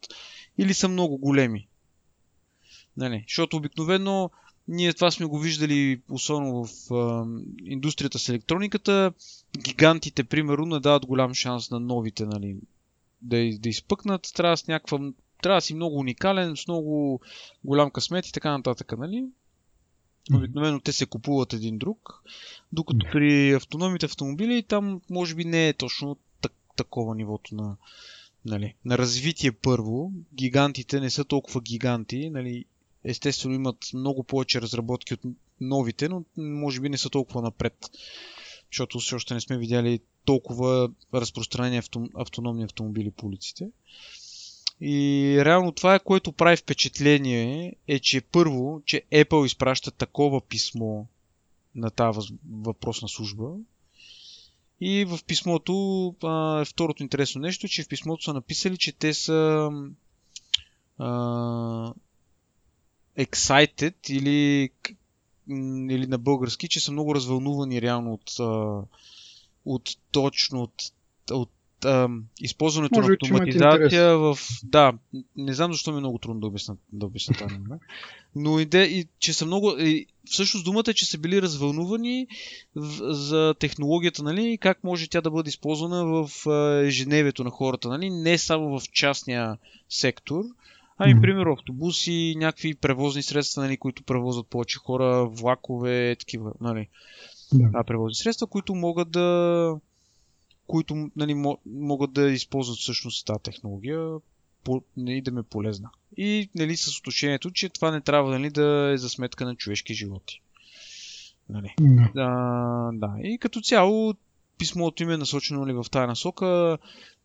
[0.59, 1.69] или са много големи.
[2.97, 3.25] Нали?
[3.29, 4.31] Защото обикновено
[4.69, 7.27] ние това сме го виждали, особено в а,
[7.65, 9.13] индустрията с електрониката.
[9.59, 12.57] Гигантите, примерно, не дават голям шанс на новите нали,
[13.23, 14.33] да, да изпъкнат.
[14.35, 14.99] Трябва с някаква
[15.43, 17.21] трябва да си много уникален, с много
[17.65, 19.27] голям късмет и така нататък, нали?
[20.35, 22.23] Обикновено те се купуват един друг,
[22.73, 27.77] докато при автономните автомобили там може би не е точно так, такова нивото на,
[28.45, 30.13] нали, на развитие първо.
[30.35, 32.65] Гигантите не са толкова гиганти, нали,
[33.07, 35.21] естествено имат много повече разработки от
[35.61, 37.91] новите, но може би не са толкова напред.
[38.73, 41.83] Защото все още не сме видяли толкова разпространени
[42.15, 43.69] автономни автомобили по улиците.
[44.81, 51.05] И реално това е което прави впечатление е, че първо, че Apple изпраща такова писмо
[51.75, 53.55] на тази въпросна служба.
[54.81, 59.15] И в писмото, а, второто интересно нещо, е, че в писмото са написали, че те
[59.15, 59.71] са
[60.99, 61.93] а,
[63.19, 64.71] excited или,
[65.91, 68.31] или на български, че са много развълнувани реално от,
[69.65, 70.75] от точно от,
[71.31, 71.51] от
[71.85, 72.09] а,
[72.41, 74.39] използването Може, на автоматизация в...
[74.65, 74.93] Да,
[75.37, 77.79] не знам защо ми е много трудно да обясня, да обясня това.
[78.37, 79.71] Но иде, и, че са много...
[79.79, 82.27] И, всъщност думата е, че са били развълнувани
[82.75, 86.31] в, за технологията, нали, и как може тя да бъде използвана в
[86.87, 90.45] ежедневието на хората, нали, не само в частния сектор,
[90.99, 91.21] Ами, mm-hmm.
[91.21, 96.89] примерно, автобуси, някакви превозни средства, нали, които превозват повече хора, влакове, такива, нали,
[97.53, 97.85] да.
[97.85, 99.81] превозни средства, които могат да
[100.67, 104.17] които нали, могат да използват всъщност тази технология
[104.65, 105.91] по, нали, да ме е полезна.
[106.17, 109.95] И нали, с отношението, че това не трябва нали, да е за сметка на човешки
[109.95, 110.41] животи.
[111.49, 111.75] Нали.
[112.15, 113.15] Да, да.
[113.23, 114.15] И като цяло
[114.59, 116.79] писмото им е насочено нали, в тази насока,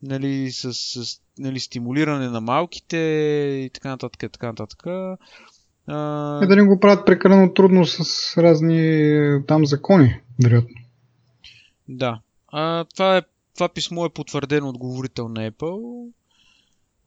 [0.04, 2.98] нали, с, с нали, стимулиране на малките
[3.66, 4.24] и така нататък.
[4.24, 4.88] И така нататък.
[5.88, 6.40] А...
[6.44, 8.04] Е да не го правят прекалено трудно с
[8.38, 10.76] разни там закони, вероятно.
[11.90, 12.20] Да.
[12.48, 13.22] А, това, е,
[13.56, 16.10] това писмо е потвърдено от говорител на Apple.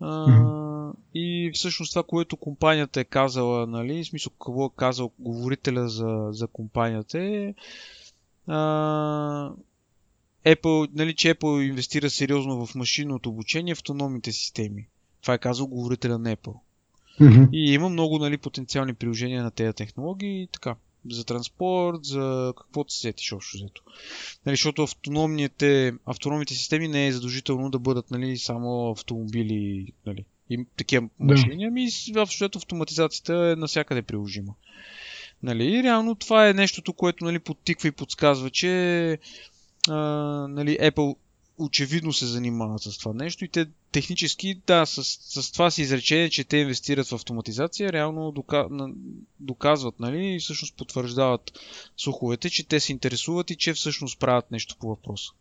[0.00, 0.92] А, mm-hmm.
[1.14, 6.28] И всъщност това, което компанията е казала, нали, в смисъл какво е казал говорителя за,
[6.30, 7.54] за компанията е,
[8.46, 9.50] а,
[10.46, 14.86] Apple, нали, че Apple инвестира сериозно в машинното обучение в автономните системи.
[15.22, 16.54] Това е казал говорителя на Apple.
[17.20, 17.48] Mm-hmm.
[17.52, 20.76] И има много нали, потенциални приложения на тези технологии и така.
[21.10, 23.82] За транспорт, за каквото се сетиш общо взето.
[24.46, 30.64] Нали, защото автономните, автономните системи не е задължително да бъдат нали, само автомобили нали, и
[30.76, 34.54] такива машини, ами общо автоматизацията е навсякъде приложима.
[35.42, 39.18] Нали, и реално това е нещото, което нали, подтиква и подсказва, че
[39.88, 41.16] нали, Apple
[41.58, 45.04] очевидно се занимават с това нещо и те технически, да, с,
[45.42, 48.68] с това си изречение, че те инвестират в автоматизация, реално дока,
[49.40, 51.58] доказват, нали, и всъщност потвърждават
[51.96, 55.32] слуховете, че те се интересуват и че всъщност правят нещо по въпроса.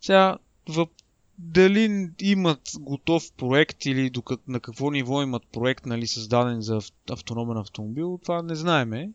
[0.00, 0.38] Сега,
[0.68, 0.90] въп,
[1.38, 4.12] дали имат готов проект или
[4.48, 9.10] на какво ниво имат проект, нали, създаден за автономен автомобил, това не знаеме.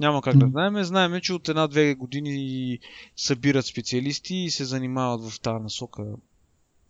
[0.00, 0.84] Няма как да знаем.
[0.84, 2.78] Знаеме, че от една-две години
[3.16, 6.04] събират специалисти и се занимават в тази насока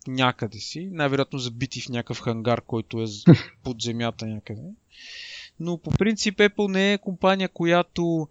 [0.06, 0.88] някъде си.
[0.92, 3.06] Най-вероятно забити в някакъв хангар, който е
[3.62, 4.62] под земята някъде.
[5.60, 8.28] Но по принцип Apple не е компания, която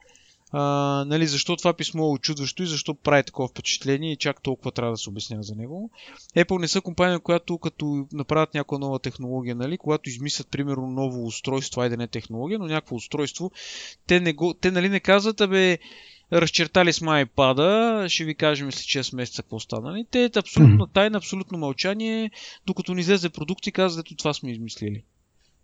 [0.52, 0.62] а,
[1.08, 4.92] нали, защо това писмо е очудващо и защо прави такова впечатление и чак толкова трябва
[4.92, 5.92] да се обяснява за него.
[6.36, 11.26] Apple не са компания, която като направят някаква нова технология, нали, когато измислят примерно ново
[11.26, 13.52] устройство, айде не технология, но някакво устройство,
[14.08, 15.78] те, не, го, те нали, не казват, абе,
[16.34, 19.92] разчертали сме iPad, ще ви кажем след 6 месеца какво стана.
[19.92, 20.06] Нали?
[20.12, 22.32] Те е абсолютно тайна, абсолютно мълчание,
[22.66, 25.04] докато ни излезе продукт и казват, ето това сме измислили.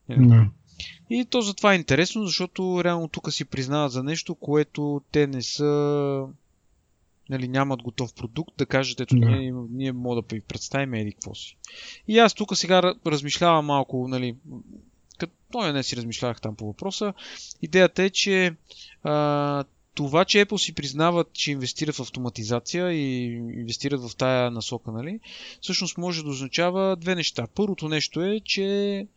[0.10, 0.48] Yeah.
[1.10, 5.42] И то затова е интересно, защото реално тук си признават за нещо, което те не
[5.42, 6.28] са
[7.30, 9.26] нали, нямат готов продукт, да кажат, ето, да.
[9.26, 11.58] ние, ние мога да ви представим еди какво си.
[12.08, 14.36] И аз тук сега размишлявам малко, нали,
[15.18, 17.14] като той не си размишлявах там по въпроса.
[17.62, 18.56] Идеята е, че
[19.04, 19.64] а,
[19.94, 25.20] това, че Apple си признават, че инвестират в автоматизация и инвестират в тая насока, нали,
[25.62, 27.48] всъщност може да означава две неща.
[27.56, 29.08] Първото нещо е, че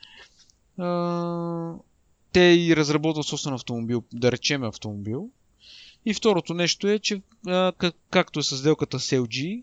[2.32, 5.30] те и разработват собствен автомобил, да речеме автомобил.
[6.06, 9.62] И второто нещо е, че а, как, както е с сделката с LG,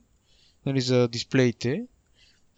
[0.65, 1.84] нали, за дисплеите,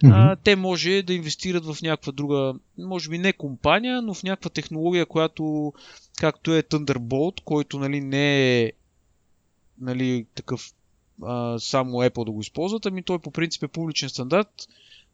[0.03, 0.11] mm-hmm.
[0.13, 4.49] а, те може да инвестират в някаква друга, може би не компания, но в някаква
[4.49, 5.73] технология, която,
[6.19, 8.71] както е Thunderbolt, който нали, не е
[9.81, 10.73] нали, такъв
[11.23, 14.67] а, само Apple да го използват, ами той по принцип е публичен стандарт,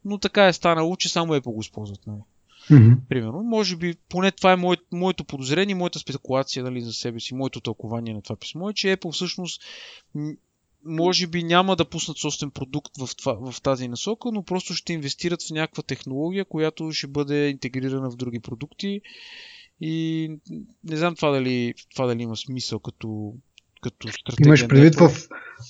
[0.04, 2.06] но така е станало, че само Apple го използват.
[2.06, 2.20] Нали.
[2.70, 2.96] Mm-hmm.
[3.08, 7.34] Примерно, може би, поне това е мое, моето подозрение, моята спекулация нали, за себе си,
[7.34, 9.62] моето тълкование на това писмо е, че Apple всъщност
[10.84, 14.92] може би няма да пуснат собствен продукт в, това, в тази насока, но просто ще
[14.92, 19.00] инвестират в някаква технология, която ще бъде интегрирана в други продукти.
[19.80, 20.28] И
[20.84, 23.34] не знам това дали, това дали има смисъл като,
[23.90, 24.48] като стратегия.
[24.48, 25.10] Имаш предвид в,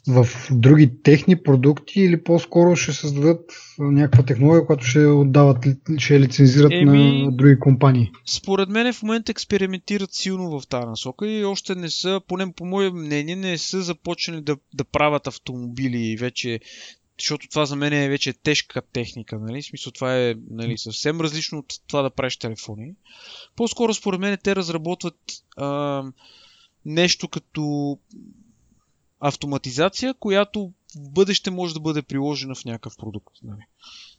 [0.09, 3.40] в други техни продукти или по-скоро ще създадат
[3.79, 5.64] някаква технология, която ще отдават,
[5.98, 8.11] ще лицензират Еми, на други компании?
[8.26, 12.64] Според мен в момента експериментират силно в тази насока и още не са, поне по
[12.64, 16.61] мое мнение, не са започнали да, да правят автомобили вече
[17.18, 19.62] защото това за мен е вече тежка техника, нали?
[19.62, 22.92] В смисъл това е нали, съвсем различно от това да правиш телефони.
[23.57, 25.16] По-скоро според мен те разработват
[25.57, 26.02] а,
[26.87, 27.99] нещо като
[29.20, 33.37] автоматизация, която в бъдеще може да бъде приложена в някакъв продукт.
[33.42, 33.62] Нали.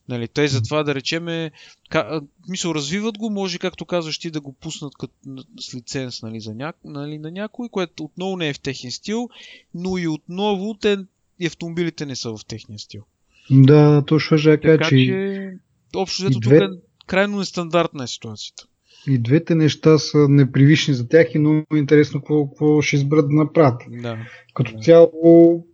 [0.10, 1.52] Нали, те затова да речеме,
[1.90, 5.14] ка, мисъл, развиват го, може, както казваш ти, да го пуснат като,
[5.60, 9.30] с лиценз нали, за ня, нали, на някой, което отново не е в техния стил,
[9.74, 10.98] но и отново те,
[11.40, 13.04] и автомобилите не са в техния стил.
[13.52, 14.78] Да, точно ще че...
[14.90, 15.58] че...
[15.96, 16.60] Общо взето две...
[16.60, 18.68] тук е крайно нестандартна е ситуацията.
[19.08, 23.36] И двете неща са непривични за тях и много интересно какво, какво ще изберат да
[23.36, 23.82] направят.
[23.90, 24.18] Да.
[24.54, 24.80] Като да.
[24.80, 25.66] цяло,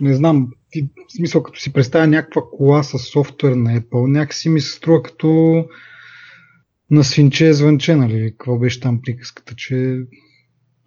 [0.00, 0.48] не знам,
[1.08, 5.02] в смисъл като си представя някаква кола с софтуер на Apple, някакси ми се струва
[5.02, 5.64] като
[6.90, 8.30] на свинче звънче, нали?
[8.30, 9.98] Какво беше там приказката, че...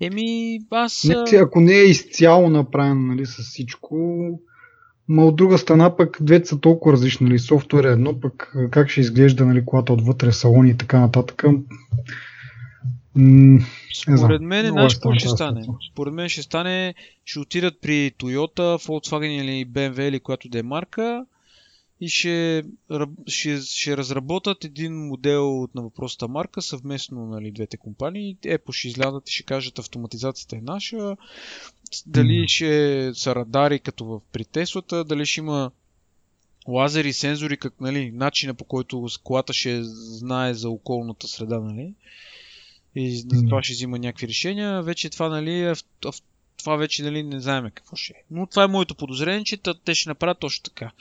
[0.02, 1.04] Еми, аз...
[1.04, 4.26] Не, ако не е изцяло направен, нали, с всичко,
[5.08, 7.28] Ма от друга страна пък двете са толкова различни.
[7.28, 7.40] Нали?
[7.40, 11.44] Софтуер е едно, пък как ще изглежда нали, колата отвътре, салони и така нататък.
[13.16, 13.60] М-
[14.18, 15.66] Според мен, знаеш какво ще стане?
[15.92, 20.64] Според мен ще стане, ще отидат при Toyota, Volkswagen или BMW или която да е
[20.64, 21.26] марка
[22.06, 22.64] и ще,
[23.28, 28.38] ще, ще разработат един модел на въпросата марка съвместно нали, двете компании.
[28.44, 31.18] Apple ще излязат и ще кажат автоматизацията е наша,
[32.06, 35.72] дали ще са радари като в, при Теслата, дали ще има
[36.68, 41.94] лазери, сензори, как, нали, начина по който колата ще знае за околната среда, нали?
[42.96, 44.82] И за това ще взима някакви решения.
[44.82, 45.74] Вече това, нали,
[46.66, 48.24] това вече нали, не знаем какво ще е.
[48.32, 50.92] Но това е моето подозрение, че те ще направят точно така.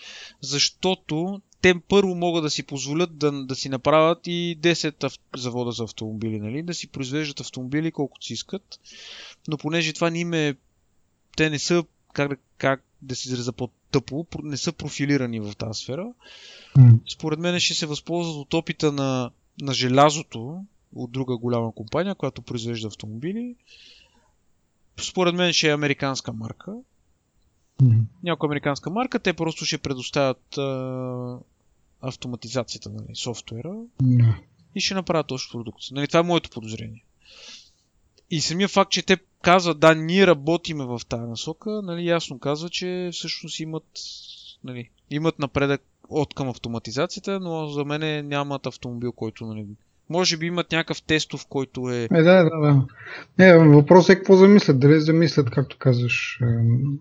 [0.41, 5.19] Защото те първо могат да си позволят да, да си направят и 10 ав...
[5.37, 6.63] завода за автомобили, нали?
[6.63, 8.81] да си произвеждат автомобили колкото си искат.
[9.49, 10.55] Но понеже това не им е...
[11.37, 15.81] Те не са, как да, как да се израза по-тъпо, не са профилирани в тази
[15.81, 16.13] сфера.
[17.13, 22.43] Според мен ще се възползват от опита на, на желязото от друга голяма компания, която
[22.43, 23.55] произвежда автомобили
[25.01, 26.75] според мен ще е американска марка.
[27.83, 28.05] Mm-hmm.
[28.23, 31.39] Някоя американска марка, те просто ще предоставят а,
[32.01, 34.35] автоматизацията, нали, софтуера mm-hmm.
[34.75, 35.83] и ще направят точно продукт.
[35.93, 37.05] Нали, това е моето подозрение.
[38.31, 42.71] И самия факт, че те казват, да, ние работиме в тази насока, нали, ясно казва,
[42.71, 43.87] че всъщност имат,
[44.65, 49.67] нали, имат напредък от към автоматизацията, но за мен нямат автомобил, който нали,
[50.11, 52.09] може би имат някакъв тестов, който е...
[52.15, 52.85] Е, да, да, да.
[53.39, 54.81] Не, въпросът е какво замислят.
[54.81, 56.47] Дали замислят, както казваш, е,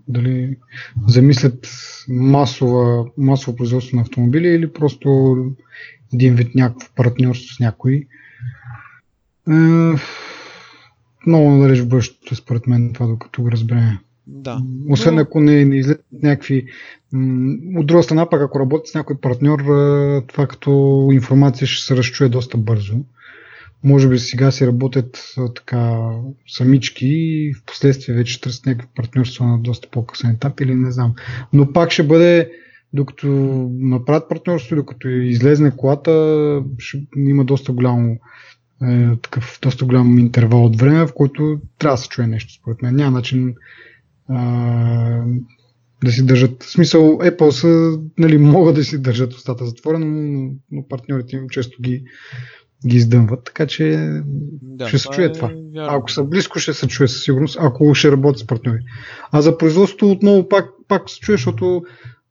[0.07, 0.57] дали
[1.07, 1.67] замислят
[2.09, 5.35] масова, масово производство на автомобили или просто
[6.13, 8.07] един вид някакво партньорство с някой.
[9.49, 9.53] Е,
[11.27, 13.99] много далеч в бъдещето, според мен, това докато го разбереме.
[14.27, 14.61] Да.
[14.89, 15.21] Освен но...
[15.21, 16.65] ако не, не излезат някакви.
[17.75, 19.59] От друга страна, пък ако работи с някой партньор,
[20.27, 22.95] това като информация ще се разчуе доста бързо.
[23.83, 25.99] Може би сега си работят така
[26.47, 31.13] самички и в последствие вече търсят някакви партньорства на доста по-късен етап или не знам.
[31.53, 32.51] Но пак ще бъде,
[32.93, 33.27] докато
[33.73, 38.17] направят партньорство, докато излезне колата, ще има доста голямо
[38.83, 42.81] е, такъв доста голям интервал от време, в който трябва да се чуе нещо, според
[42.81, 42.95] мен.
[42.95, 43.55] Няма начин
[44.29, 45.23] а,
[46.03, 46.63] да си държат.
[46.63, 51.49] В смисъл, Apple са, нали, могат да си държат устата затворена, но, но партньорите им
[51.49, 52.03] често ги,
[52.87, 54.13] ги издъмват, така че
[54.61, 55.47] да, ще се чуе е това.
[55.47, 55.97] Вярно.
[55.97, 58.79] Ако са близко, ще се чуе със сигурност, ако ще работят с партньори.
[59.31, 61.83] А за производството отново пак, пак се чуе, защото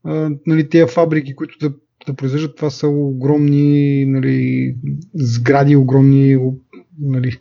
[0.05, 1.75] а, нали, тези фабрики, които да,
[2.07, 4.77] да произвеждат, това са огромни нали,
[5.15, 6.39] сгради, огромни
[7.01, 7.39] нали,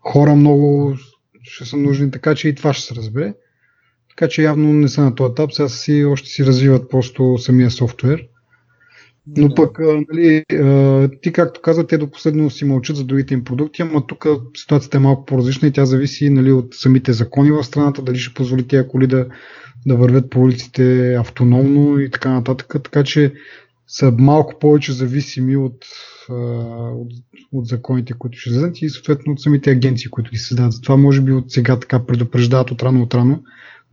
[0.00, 0.94] хора много
[1.42, 3.34] ще са нужни, така че и това ще се разбере.
[4.16, 7.70] Така че явно не са на този етап, сега си, още си развиват просто самия
[7.70, 8.26] софтуер.
[9.36, 9.54] Но да.
[9.54, 9.78] пък,
[10.12, 10.44] нали,
[11.22, 14.96] ти както каза, те до последно си мълчат за другите им продукти, ама тук ситуацията
[14.96, 18.68] е малко по-различна и тя зависи нали, от самите закони в страната, дали ще позволи
[18.68, 19.26] тези коли да,
[19.86, 22.74] да вървят по улиците автономно и така нататък.
[22.84, 23.32] Така че
[23.86, 25.84] са малко повече зависими от,
[26.28, 27.12] от,
[27.52, 30.72] от законите, които ще вземат и съответно от самите агенции, които ги създават.
[30.72, 33.42] Затова може би от сега така предупреждават от рано от рано,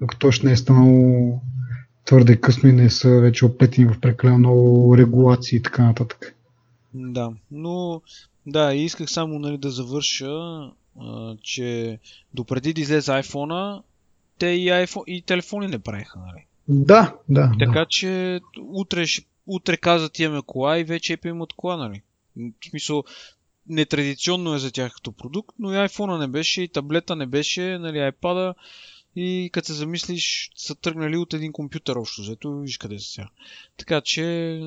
[0.02, 1.42] докато още не е станало
[2.06, 6.36] твърде късно и не са вече оплетени в прекалено много регулации и така нататък.
[6.94, 8.02] Да, но
[8.46, 10.32] да, исках само нали, да завърша,
[11.00, 12.00] а, че
[12.34, 13.82] допреди да излезе iPhone,
[14.38, 16.20] те и, iPhone, и телефони не правиха.
[16.20, 16.46] Нали?
[16.68, 17.52] Да, да.
[17.60, 17.86] Така да.
[17.86, 19.06] че утре,
[19.48, 22.02] утре казват имаме кола и вече Apple имат кола, нали?
[22.38, 23.04] В смисъл,
[23.70, 27.78] нетрадиционно е за тях като продукт, но и iPhone не беше, и таблета не беше,
[27.78, 28.54] нали, iPad
[29.16, 33.30] и като се замислиш, са тръгнали от един компютър общо, зато виж къде са сега.
[33.78, 34.60] Така че...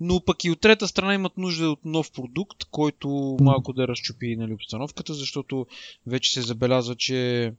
[0.00, 4.36] Но пък и от трета страна имат нужда от нов продукт, който малко да разчупи
[4.36, 5.66] нали, обстановката, защото
[6.06, 7.52] вече се забелязва, че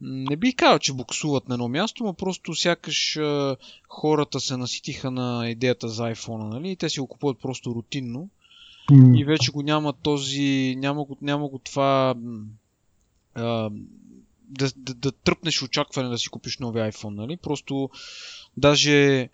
[0.00, 3.56] не бих казал, че буксуват на едно място, но просто сякаш а,
[3.88, 6.70] хората се наситиха на идеята за iPhone, нали?
[6.70, 8.28] И те си го купуват просто рутинно.
[9.16, 12.14] И вече го няма този, няма го, няма го това
[13.34, 13.70] а,
[14.50, 17.36] да, да, да тръпнеш очакване да си купиш нови iPhone, нали?
[17.36, 17.90] Просто
[18.56, 19.28] даже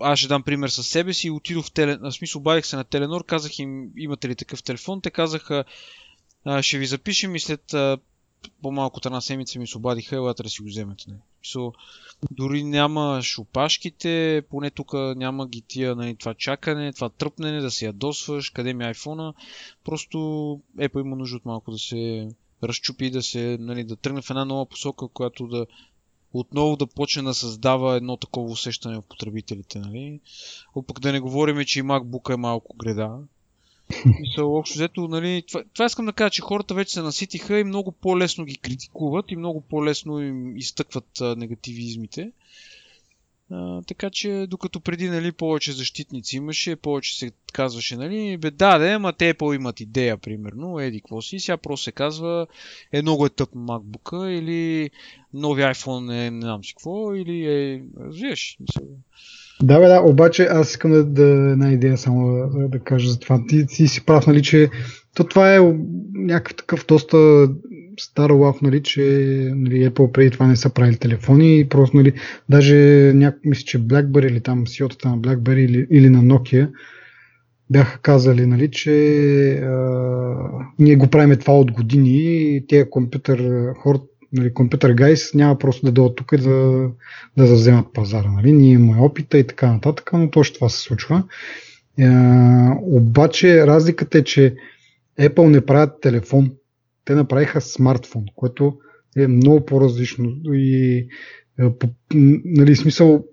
[0.00, 1.96] аз ще дам пример със себе си, отидох в теле...
[1.96, 5.64] в смисъл обадих се на Теленор, казах им имате ли такъв телефон, те казаха
[6.60, 7.74] ще ви запишем и след
[8.62, 11.04] по-малко от една седмица ми се обадиха, елате да си го вземете.
[11.08, 11.16] Не.
[11.44, 11.72] So,
[12.30, 17.86] дори няма шопашките, поне тук няма ги тия нали, това чакане, това тръпнене, да се
[17.86, 19.34] ядосваш, къде ми е iPhone-а.
[19.84, 20.18] Просто
[20.78, 22.28] Apple има нужда от малко да се
[22.62, 25.66] разчупи, да се, нали, да тръгне в една нова посока, която да
[26.32, 29.78] отново да почне да създава едно такова усещане в потребителите.
[29.78, 30.20] Нали?
[30.86, 33.18] Пък да не говорим, че и MacBook е малко греда.
[34.20, 37.64] Мисъл, общо взето, нали, това, това искам да кажа, че хората вече се наситиха и
[37.64, 42.32] много по-лесно ги критикуват и много по-лесно им изтъкват а, негативизмите.
[43.50, 48.78] А, така че, докато преди нали, повече защитници имаше, повече се казваше, нали, бе, да,
[48.78, 52.46] да, ама те по имат идея, примерно, еди, какво си, сега просто се казва,
[52.92, 54.90] е много е тъп MacBook или
[55.34, 58.58] нови iPhone е не знам си какво, или е, разбираш,
[59.62, 63.18] да, бе, да, обаче аз искам да, да една идея само да, да кажа за
[63.18, 63.40] това.
[63.48, 64.70] Ти, ти си прав, нали, че
[65.14, 65.74] то това е
[66.14, 67.48] някакъв такъв доста
[68.00, 69.02] стар лав, нали, че
[69.54, 72.12] нали, Apple преди това не са правили телефони и просто, нали,
[72.48, 72.76] даже
[73.14, 76.70] някак мисля, че BlackBerry или там ceo на BlackBerry или, или на Nokia
[77.70, 80.34] бяха казали, нали, че а,
[80.78, 85.86] ние го правиме това от години и тези компютър хората нали, компютър гайс няма просто
[85.86, 86.88] да дойдат тук и да,
[87.36, 88.30] да завземат пазара.
[88.30, 88.52] Нали?
[88.52, 91.22] Ние имаме опита и така нататък, но точно това се случва.
[91.98, 92.08] Е,
[92.80, 94.54] обаче разликата е, че
[95.20, 96.50] Apple не правят телефон,
[97.04, 98.78] те направиха смартфон, което
[99.16, 100.96] е много по-различно и
[101.60, 101.64] е,
[102.44, 103.24] нали, смисъл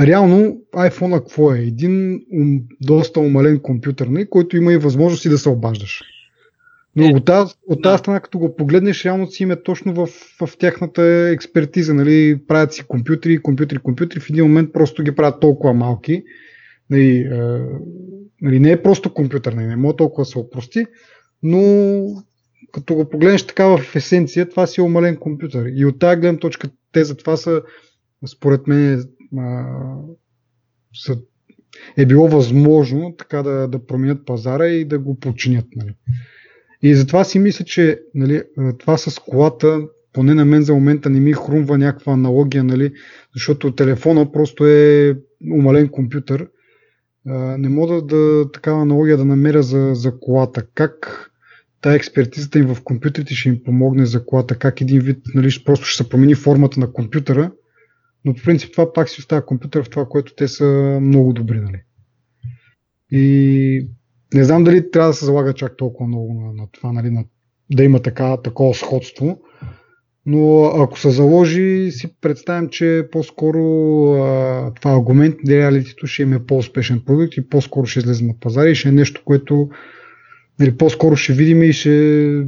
[0.00, 1.58] реално iPhone какво е?
[1.58, 6.02] Един ум, доста умален компютър, нали, който има и възможности да се обаждаш.
[6.98, 10.06] Но е, от тази, от тази страна, като го погледнеш, реално си има точно в,
[10.40, 11.94] в тяхната експертиза.
[11.94, 12.40] Нали?
[12.48, 14.20] Правят си компютри, компютри, компютри.
[14.20, 16.22] В един момент просто ги правят толкова малки.
[16.90, 17.60] Нали, е,
[18.42, 20.86] нали, не е просто компютър, нали, не може толкова да се опрости,
[21.42, 21.62] но
[22.72, 25.70] като го погледнеш така в есенция, това си е умален компютър.
[25.74, 27.62] И от тази гледна точка те за това са,
[28.26, 29.04] според мен,
[29.38, 29.66] а,
[30.94, 31.18] са,
[31.96, 35.66] е било възможно така да, да променят пазара и да го починят.
[35.76, 35.94] Нали.
[36.82, 38.42] И затова си мисля, че нали,
[38.78, 39.80] това с колата,
[40.12, 42.92] поне на мен за момента не ми хрумва някаква аналогия, нали,
[43.34, 45.14] защото телефона просто е
[45.52, 46.48] умален компютър.
[47.58, 50.66] Не мога да такава аналогия да намеря за, за колата.
[50.74, 51.24] Как
[51.80, 55.86] тая експертизата им в компютрите ще им помогне за колата, как един вид нали, просто
[55.86, 57.50] ще се промени формата на компютъра,
[58.24, 61.60] но по принцип това пак си остава компютър в това, което те са много добри.
[61.60, 61.82] Нали.
[63.10, 63.88] И
[64.34, 67.24] не знам дали трябва да се залага чак толкова много на, на това, нали, на,
[67.70, 69.40] да има така, такова сходство.
[70.26, 73.62] Но ако се заложи, си представям, че по-скоро
[74.12, 78.68] а, това аргумент на реалитето ще има по-успешен продукт и по-скоро ще излезе на пазара
[78.68, 79.68] и ще е нещо, което
[80.60, 81.90] нали, по-скоро ще видим и ще,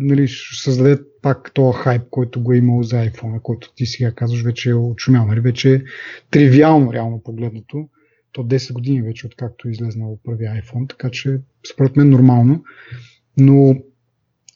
[0.00, 4.12] нали, ще създаде пак този хайп, който го е имал за iPhone, който ти сега
[4.12, 5.26] казваш вече е очумял.
[5.26, 5.82] Нали, вече е
[6.30, 7.88] тривиално реално погледнато
[8.32, 11.40] то 10 години вече, откакто е излезнал първи iPhone, така че
[11.72, 12.64] според мен нормално.
[13.36, 13.76] Но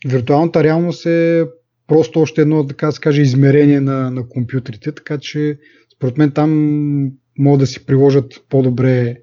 [0.06, 1.44] виртуалната реалност е
[1.86, 5.58] просто още едно, така да се каже, измерение на, на компютрите, така че
[5.96, 6.50] според мен там
[7.38, 9.16] могат да си приложат по-добре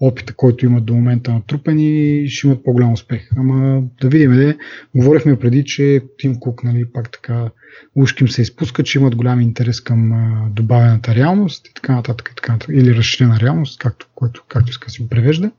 [0.00, 3.28] опита, който имат до момента на трупен и ще имат по-голям успех.
[3.36, 4.58] Ама да видим, де.
[4.94, 7.50] Говорихме преди, че Тим Кук, нали, пак така,
[7.94, 12.28] ушки им се изпуска, че имат голям интерес към а, добавената реалност и така нататък,
[12.32, 15.50] и така нататък или разширена реалност, както, който, както иска си го превежда.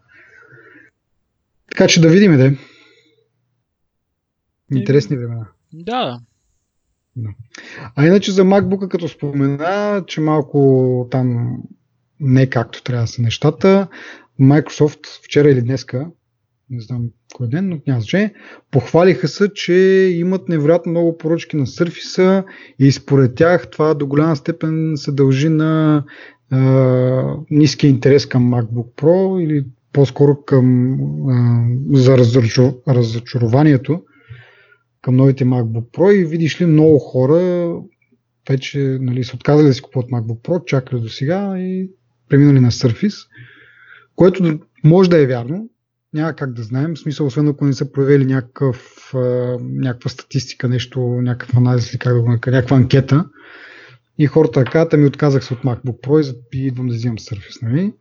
[1.72, 2.58] Така че да видим, де.
[4.76, 5.48] Интересни времена.
[5.74, 6.20] Да,
[7.16, 7.30] да.
[7.96, 11.58] А иначе за MacBook, като спомена, че малко там
[12.20, 13.88] не както трябва да са нещата,
[14.42, 16.08] Microsoft вчера или днеска,
[16.70, 17.02] не знам
[17.34, 18.34] кой ден, но няма значение,
[18.72, 19.74] похвалиха се, че
[20.16, 22.46] имат невероятно много поръчки на Surface
[22.80, 26.04] и според тях това до голяма степен се дължи на
[26.52, 30.98] а, ниския интерес към MacBook Pro или по-скоро към
[31.30, 31.66] а,
[31.98, 32.18] за
[32.88, 34.04] разочарованието
[35.02, 37.72] към новите MacBook Pro и видиш ли много хора
[38.50, 41.89] вече нали, са отказали да си купуват MacBook Pro, чакали до сега и
[42.30, 43.28] преминали на Surface,
[44.22, 45.70] което може да е вярно,
[46.14, 49.12] няма как да знаем, в смисъл, освен ако не са провели някакъв,
[49.60, 53.26] някаква статистика, нещо, някакъв анализ, как да го накаря, някаква анкета
[54.18, 57.94] и хората казват, ми отказах се от MacBook Pro и идвам да взимам Surface, нали?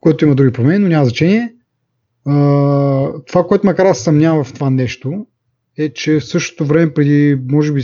[0.00, 1.54] което има други промени, но няма значение.
[3.26, 5.26] това, което ме кара да съмнява в това нещо,
[5.78, 7.82] е, че в същото време, преди може би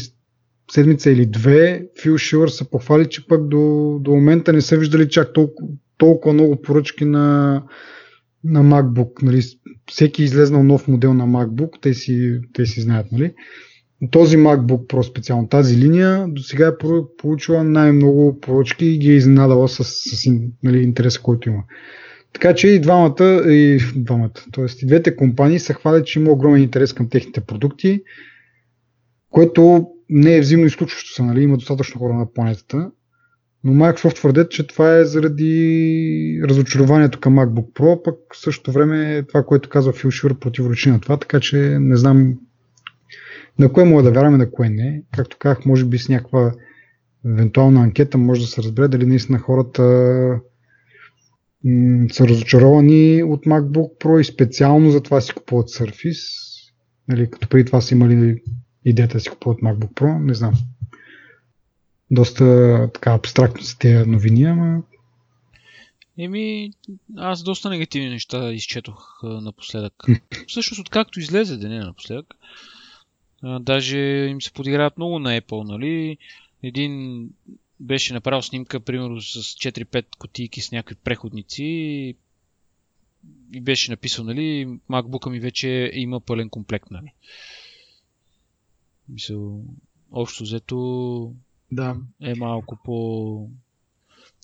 [0.71, 5.09] седмица или две, Фил Шилър се похвали, че пък до, до момента не са виждали
[5.09, 5.69] чак толкова,
[6.03, 7.63] толкова много поръчки на,
[8.45, 9.23] на MacBook.
[9.23, 9.43] Нали?
[9.91, 13.13] Всеки е излезнал нов модел на MacBook, те си, те си знаят.
[13.13, 13.35] Нали?
[14.11, 16.87] Този MacBook Pro специално, тази линия, до сега е
[17.19, 20.31] получила най-много поръчки и ги е изненадала с, с
[20.63, 21.63] нали, интереса, който има.
[22.33, 24.65] Така че и двамата, и двамата, т.е.
[24.83, 28.03] и двете компании са хвалят, че има огромен интерес към техните продукти,
[29.31, 31.43] което не е взаимно изключващо се, нали?
[31.43, 32.91] има достатъчно хора на планетата.
[33.65, 39.17] Но Microsoft твърдят, че това е заради разочарованието към MacBook Pro, пък в същото време
[39.17, 42.35] е това, което казва Фил Шур противоречи на това, така че не знам
[43.59, 45.03] на кое мога да вярваме, на кое не.
[45.17, 46.53] Както казах, може би с някаква
[47.27, 49.83] евентуална анкета може да се разбере дали наистина хората
[51.65, 56.53] м- са разочаровани от MacBook Pro и специално за това си купуват Surface.
[57.09, 58.43] Нали, като преди това са имали
[58.85, 60.53] идеята да си купуват MacBook Pro, не знам.
[62.13, 64.83] Доста така абстрактно са тези новини, ама
[66.19, 66.73] Еми,
[67.17, 70.05] аз доста негативни неща изчетох напоследък.
[70.47, 72.35] Всъщност, откакто излезе деня напоследък,
[73.61, 73.99] даже
[74.31, 76.19] им се подиграват много на Apple, нали?
[76.63, 77.29] Един
[77.81, 81.65] беше направил снимка, примерно с 4-5 кутийки с някакви преходници
[83.53, 87.13] и беше написал, нали, MacBook ми вече има пълен комплект, нали.
[89.09, 89.65] Мисъл,
[90.13, 91.35] общо взето
[91.73, 91.97] да.
[92.23, 93.49] е малко по...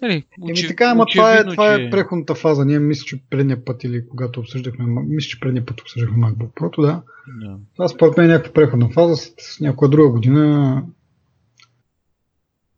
[0.03, 2.65] Нали, учи, Еми така, ама това е, това е преходната фаза.
[2.65, 6.81] Ние мисля, че предния път или когато обсъждахме, мисля, че предния път обсъждахме MacBook Pro,
[6.81, 7.03] да.
[7.41, 7.57] да.
[7.75, 9.17] Това според мен е някаква преходна фаза.
[9.41, 10.85] С някоя друга година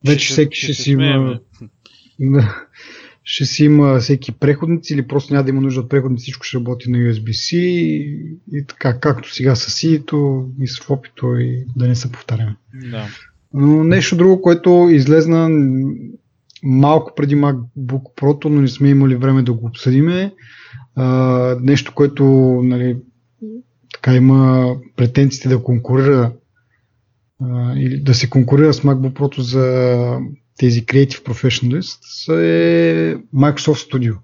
[0.07, 1.41] вече ще, всеки ще, ще си има...
[3.25, 6.57] ще си има всеки преходници или просто няма да има нужда от преходници, всичко ще
[6.57, 11.89] работи на USB-C и, и така, както сега с C-то и с FOP-то и да
[11.89, 12.57] не се повтаряме.
[12.91, 13.09] Да.
[13.55, 15.51] Но нещо друго, което излезна
[16.63, 20.35] малко преди MacBook Pro, но не сме имали време да го обсъдиме.
[20.97, 22.25] А, нещо, което
[22.65, 22.97] нали,
[23.95, 26.33] така има претенциите да конкурира
[27.77, 30.19] или да се конкурира с MacBook Pro за
[30.59, 34.17] тези Creative Professionalists е Microsoft Studio.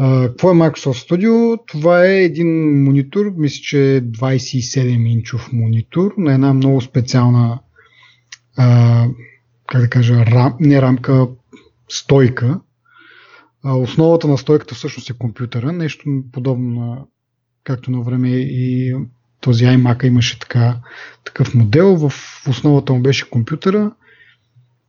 [0.00, 1.60] Uh, какво е Microsoft Studio?
[1.66, 7.58] Това е един монитор, мисля, че е 27 инчов монитор на една много специална
[8.58, 9.14] uh,
[9.66, 11.28] как да кажа, рам, не рамка,
[11.88, 12.60] стойка.
[13.64, 17.08] Uh, основата на стойката всъщност е компютъра, нещо подобно
[17.64, 18.94] както на време и
[19.40, 20.76] този iMac имаше така,
[21.24, 22.12] такъв модел, в
[22.48, 23.92] основата му беше компютъра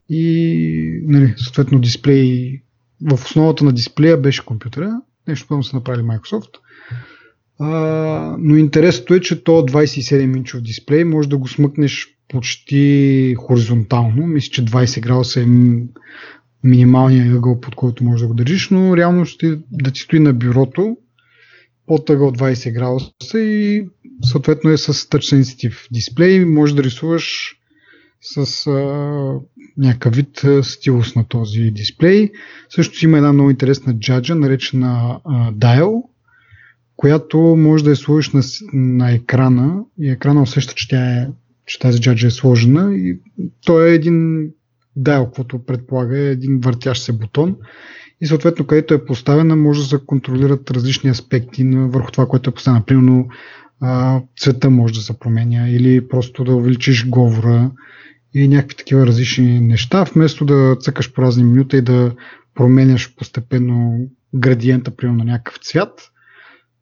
[0.09, 2.61] и нали, съответно дисплей,
[3.01, 6.49] в основата на дисплея беше компютъра, нещо, което са направили Microsoft.
[7.59, 7.69] А,
[8.39, 14.27] но интересното е, че то 27-инчов дисплей може да го смъкнеш почти хоризонтално.
[14.27, 15.45] Мисля, че 20 градуса е
[16.63, 20.33] минималният ъгъл, под който можеш да го държиш, но реално ще да ти стои на
[20.33, 20.97] бюрото
[21.87, 23.87] под ъгъл 20 градуса и
[24.23, 26.45] съответно е с Touch Sensitive дисплей.
[26.45, 27.55] Може да рисуваш
[28.21, 28.71] с а,
[29.77, 32.31] някакъв вид стилус на този дисплей.
[32.69, 36.03] Също има една много интересна джаджа, наречена а, Dial,
[36.95, 38.41] която може да е сложиш на,
[38.73, 41.27] на екрана и екрана усеща, че, тя е,
[41.67, 43.19] че тази джаджа е сложена и
[43.65, 44.49] то е един
[44.99, 47.55] dial, каквото предполага е един въртящ се бутон
[48.21, 52.53] и съответно където е поставена може да се контролират различни аспекти върху това, което е
[52.53, 52.85] поставено.
[52.85, 53.27] Примерно
[54.39, 57.71] цвета може да се променя или просто да увеличиш говора
[58.33, 62.15] и някакви такива различни неща, вместо да цъкаш по разни минута и да
[62.55, 63.99] променяш постепенно
[64.35, 66.11] градиента, примерно на някакъв цвят,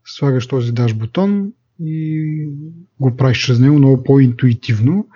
[0.05, 2.49] слагаш този даш бутон и
[2.99, 5.07] го правиш чрез него много по-интуитивно.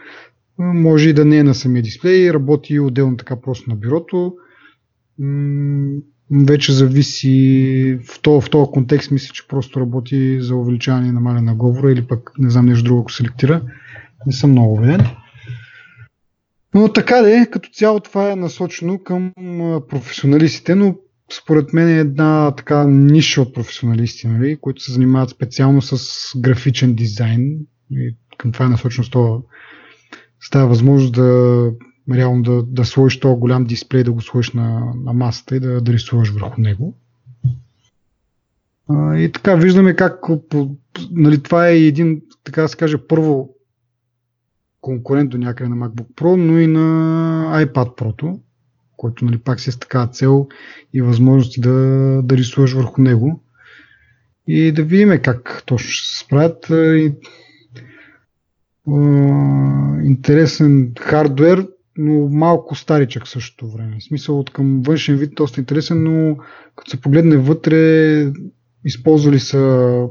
[0.58, 4.34] Може и да не е на самия дисплей, работи отделно така просто на бюрото.
[6.32, 11.42] Вече зависи в този, в този контекст, мисля, че просто работи за увеличаване и намаляне
[11.42, 13.62] на говора или пък не знам нещо друго, ако селектира.
[14.26, 15.06] Не съм много уверен.
[16.74, 19.32] Но така де, като цяло това е насочено към
[19.90, 20.96] професионалистите, но
[21.34, 25.98] според мен е една така ниша от професионалисти, нали, които се занимават специално с
[26.38, 27.60] графичен дизайн.
[27.92, 29.40] И към това е насочено това.
[30.42, 31.72] Става възможност да
[32.14, 35.82] реално да, да сложиш този голям дисплей, да го сложиш на, на масата и да,
[35.82, 36.98] да рисуваш върху него.
[38.90, 40.76] А, и така виждаме как по,
[41.12, 43.50] нали, това е един, така да се каже, първо
[44.82, 48.40] конкурент до някъде на MacBook Pro, но и на iPad Pro,
[49.00, 50.48] който нали, пак си е с такава цел
[50.94, 51.72] и възможности да,
[52.24, 53.44] да рисуваш върху него.
[54.48, 56.70] И да видим как точно ще се справят.
[56.70, 57.14] И,
[60.04, 63.98] интересен хардвер, но малко старичък в същото време.
[64.00, 66.38] В смисъл от към външен вид доста интересен, но
[66.76, 68.32] като се погледне вътре,
[68.86, 70.06] използвали са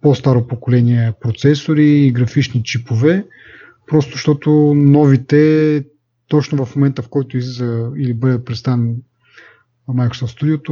[0.00, 3.26] по-старо поколение процесори и графични чипове,
[3.86, 5.84] просто защото новите,
[6.34, 8.96] точно в момента в който излиза или бъде представен
[9.88, 10.68] Microsoft Studio,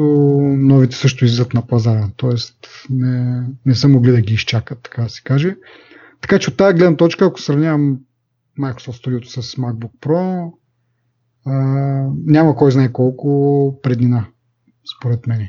[0.56, 2.10] новите също излизат на пазара.
[2.16, 5.56] Тоест не, не са могли да ги изчакат, така да се каже.
[6.20, 7.98] Така че от тази гледна точка, ако сравнявам
[8.60, 10.52] Microsoft Studio с MacBook Pro,
[11.44, 11.52] а,
[12.26, 14.26] няма кой знае колко преднина,
[14.96, 15.48] според мен.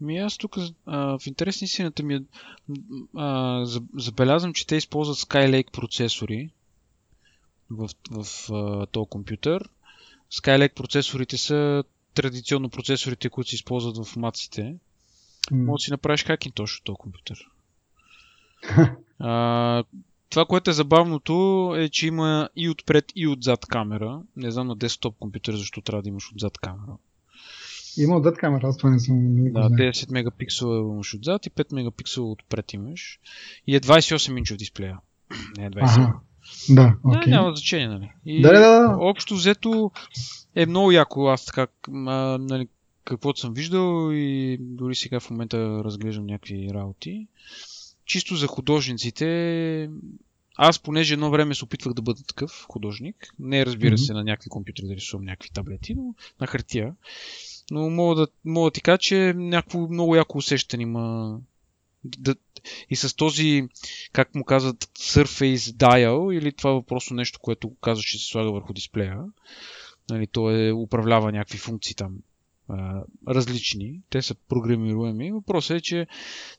[0.00, 0.56] Ми аз тук
[0.86, 2.20] в интерес на истината ми е,
[3.16, 3.64] а,
[3.98, 6.50] забелязвам, че те използват Skylake процесори
[7.76, 9.68] в, в, в този компютър.
[10.32, 14.76] Skylake процесорите са традиционно процесорите, които се използват в маците.
[15.52, 15.64] Mm.
[15.64, 17.38] Може да си направиш хакин точно този компютър.
[19.18, 19.84] а,
[20.30, 24.22] това, което е забавното е, че има и отпред и отзад камера.
[24.36, 26.96] Не знам на десктоп компютър защо трябва да имаш отзад камера.
[27.98, 29.16] Има отзад камера, аз това не съм.
[29.52, 33.20] Да, 10 мегапиксела имаш отзад и 5 мегапиксела отпред имаш.
[33.66, 34.98] И е 28 инчов дисплея.
[35.56, 35.82] Не е 20.
[35.82, 36.20] Ага.
[36.68, 37.26] Да, okay.
[37.26, 38.10] Не, няма значение, нали?
[38.26, 38.96] И да, да, да.
[39.00, 39.90] общо взето
[40.54, 41.26] е много яко.
[41.26, 42.68] Аз така, а, нали,
[43.04, 47.26] каквото съм виждал и дори сега в момента разглеждам някакви работи
[48.12, 49.90] чисто за художниците,
[50.56, 54.06] аз понеже едно време се опитвах да бъда такъв художник, не разбира mm-hmm.
[54.06, 56.94] се на някакви компютри да рисувам някакви таблети, но на хартия.
[57.70, 61.38] Но мога да, мога да ти кажа, че някакво много яко усещане има
[62.04, 62.34] да,
[62.90, 63.68] и с този,
[64.12, 68.52] как му казват, Surface Dial, или това е просто нещо, което казва, че се слага
[68.52, 69.18] върху дисплея.
[70.10, 72.18] Нали, то е управлява някакви функции там
[72.68, 74.00] а, различни.
[74.10, 75.32] Те са програмируеми.
[75.32, 76.06] Въпросът е, че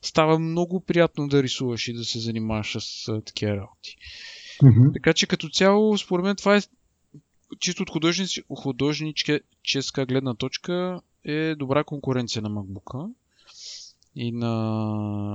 [0.02, 3.96] става много приятно да рисуваш и да се занимаваш с а, такива работи.
[4.62, 4.92] Mm-hmm.
[4.92, 6.60] Така че като цяло, според мен това е
[7.60, 13.10] чисто от художнич, художническа гледна точка е добра конкуренция на MacBook
[14.16, 14.52] и на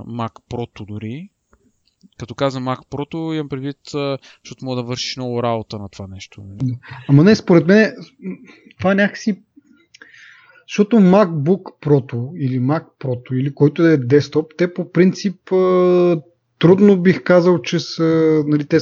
[0.06, 1.30] Mac Pro дори.
[2.18, 3.78] Като казвам Mac Pro, имам предвид,
[4.44, 6.42] защото мога да вършиш много работа на това нещо.
[7.08, 7.94] Ама не, според мен
[8.78, 9.42] това някакси
[10.68, 15.36] защото MacBook Pro или Mac Pro или който да е десктоп, те по принцип
[16.58, 18.78] трудно бих казал, че са, нали, те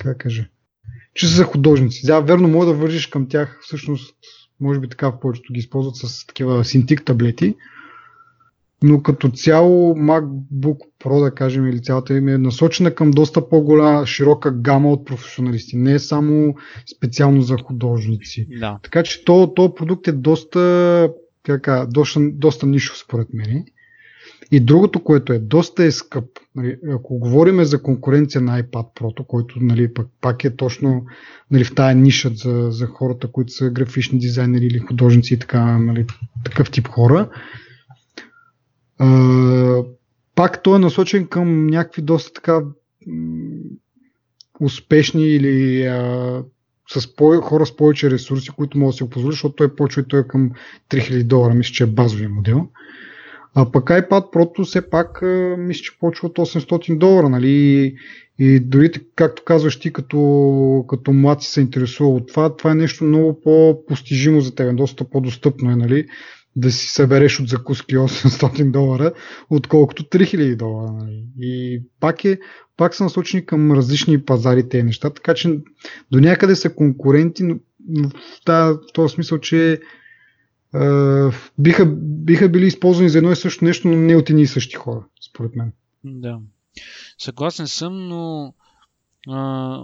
[0.00, 0.48] как кажа,
[1.14, 2.06] че са художници.
[2.06, 4.16] Да, верно, мога да вържиш към тях, всъщност,
[4.60, 7.54] може би така в повечето ги използват с такива синтик таблети,
[8.82, 14.06] но като цяло MacBook Pro, да кажем, или цялата им е насочена към доста по-голяма,
[14.06, 15.76] широка гама от професионалисти.
[15.76, 16.54] Не е само
[16.96, 18.46] специално за художници.
[18.60, 18.78] Да.
[18.82, 21.10] Така че то, то продукт е доста,
[21.42, 23.64] така, доста, доста нишов според мен.
[24.52, 26.24] И другото, което е доста е скъп.
[26.56, 31.04] Нали, ако говорим за конкуренция на iPad Pro, който нали, пак, пак е точно
[31.50, 35.78] нали, в тая ниша за, за хората, които са графични дизайнери или художници и така,
[35.78, 36.06] нали,
[36.44, 37.28] такъв тип хора,
[40.34, 42.60] пак той е насочен към някакви доста така
[44.60, 46.42] успешни или а,
[46.88, 50.04] с по- хора с повече ресурси, които могат да си го защото той почва и
[50.08, 50.50] той е към
[50.90, 52.68] 3000 долара, мисля, че е базовия модел.
[53.54, 55.22] А пък iPad Pro все пак
[55.58, 57.94] мисля, че почва от 800 долара, нали?
[58.38, 62.74] И дори, както казваш ти, като, като млад си се интересува от това, това е
[62.74, 66.06] нещо много по-постижимо за теб, доста по-достъпно е, нали?
[66.56, 69.12] Да си събереш от закуски 800 долара,
[69.50, 70.92] отколкото 3000 долара.
[70.92, 71.24] Нали?
[71.38, 72.38] И пак, е,
[72.76, 75.58] пак са насочени към различни пазари тези неща, така че
[76.10, 77.58] до някъде са конкуренти, но
[78.46, 79.78] в този смисъл, че е,
[81.58, 84.76] биха, биха били използвани за едно и също нещо, но не от едни и същи
[84.76, 85.72] хора, според мен.
[86.04, 86.38] Да.
[87.18, 88.54] Съгласен съм, но
[89.28, 89.78] а,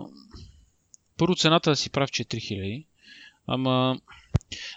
[1.18, 2.86] първо цената да си прав, че е 3000,
[3.46, 3.98] ама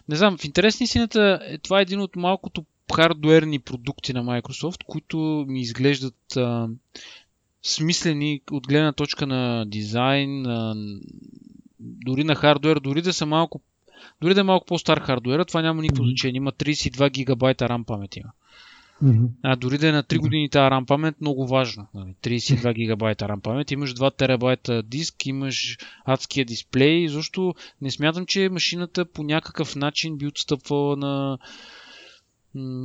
[0.09, 4.23] не знам, в интерес на истината, е, това е един от малкото хардуерни продукти на
[4.23, 6.67] Microsoft, които ми изглеждат а,
[7.63, 10.75] смислени от гледна точка на дизайн, а,
[11.79, 13.61] дори на хардуер, дори да са малко
[14.21, 16.37] дори да е малко по-стар хардуера, това няма никакво значение.
[16.37, 18.29] Има 32 гигабайта RAM памет има.
[19.03, 19.27] Mm-hmm.
[19.43, 21.87] А дори да е на 3 години тази RAM памет, много важно.
[21.95, 28.25] 32 нали, гигабайта RAM памет, имаш 2 терабайта диск, имаш адския дисплей, защото не смятам,
[28.25, 31.37] че машината по някакъв начин би отстъпвала на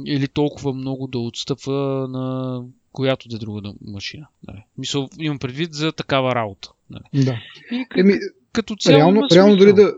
[0.06, 2.60] или толкова много да отстъпва на
[2.92, 4.26] която да е друга машина.
[4.48, 4.64] Нали.
[4.78, 6.72] Мисъл, имам предвид за такава работа.
[6.90, 7.24] Нали.
[7.24, 7.40] Да.
[7.72, 8.14] И като, Еми,
[8.52, 9.94] като цяло реално, реално дори да,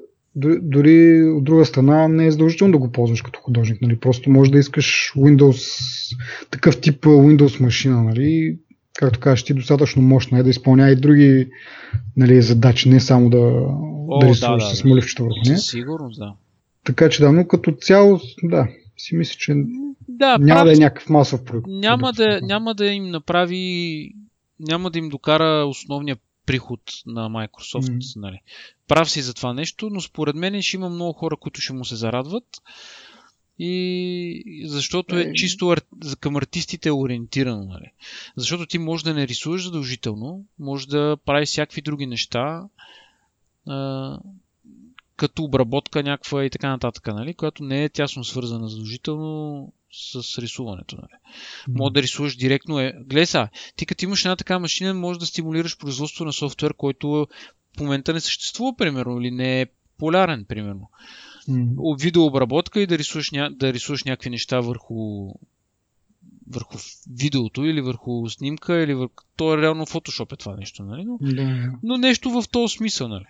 [0.62, 3.82] дори, от друга страна не е задължително да го ползваш като художник.
[3.82, 3.96] Нали?
[3.96, 6.16] Просто може да искаш Windows,
[6.50, 8.58] такъв тип Windows машина, нали?
[8.96, 11.48] както кажеш ти, достатъчно мощна е да изпълнява и други
[12.16, 13.38] нали, задачи, не само да,
[14.08, 15.58] О, да рисуваш да, да, с моливчета върху нея.
[15.58, 16.32] Сигурност, да.
[16.84, 19.54] Така че да, но като цяло, да, си мисля, че
[20.08, 20.64] да, няма прав...
[20.64, 21.66] да е някакъв масов проект.
[21.68, 24.12] Няма да, няма да им направи,
[24.60, 26.16] няма да им докара основния
[26.46, 27.98] приход на Microsoft.
[27.98, 28.20] Mm.
[28.20, 28.40] Нали.
[28.88, 31.84] Прав си за това нещо, но според мен ще има много хора, които ще му
[31.84, 32.62] се зарадват.
[33.58, 35.80] И защото е чисто ар...
[36.20, 37.64] към артистите е ориентирано.
[37.64, 37.92] Нали.
[38.36, 42.68] Защото ти може да не рисуваш задължително, може да правиш всякакви други неща,
[43.66, 44.18] а,
[45.16, 50.96] като обработка някаква и така нататък, нали, която не е тясно свързана задължително с рисуването.
[50.96, 51.20] Нали.
[51.68, 52.80] Може да рисуваш директно.
[52.80, 52.92] Е...
[53.06, 57.26] Гледай сега, ти като имаш една такава машина, може да стимулираш производство на софтуер, който
[57.76, 59.66] в момента не съществува, примерно, или не е
[59.98, 60.90] полярен, примерно.
[61.48, 62.02] Mm.
[62.02, 63.50] Видеообработка и да рисуваш, ня...
[63.50, 65.32] да рисуваш някакви неща върху
[66.50, 66.78] върху
[67.10, 69.14] видеото или върху снимка, или върху...
[69.36, 71.04] То е реално фотошоп е това нещо, нали?
[71.04, 71.72] Но, да.
[71.82, 73.24] но нещо в този смисъл, нали?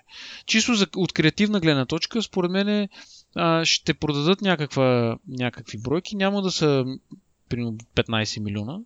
[0.47, 2.89] Чисто за, от креативна гледна точка, според мен
[3.37, 6.85] а, ще продадат някаква, някакви бройки, няма да са
[7.49, 8.79] примерно 15 милиона,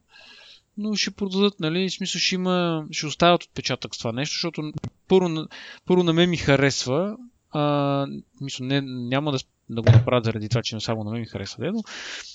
[0.79, 4.73] но ще продадат, нали, в смисъл ще има, ще оставят отпечатък с това нещо, защото
[5.09, 5.47] първо,
[5.87, 7.17] първо на мен ми харесва,
[7.51, 8.07] а,
[8.41, 9.39] мисля, не, няма да
[9.75, 11.83] да го направят заради това, че не само на мен ми харесва, но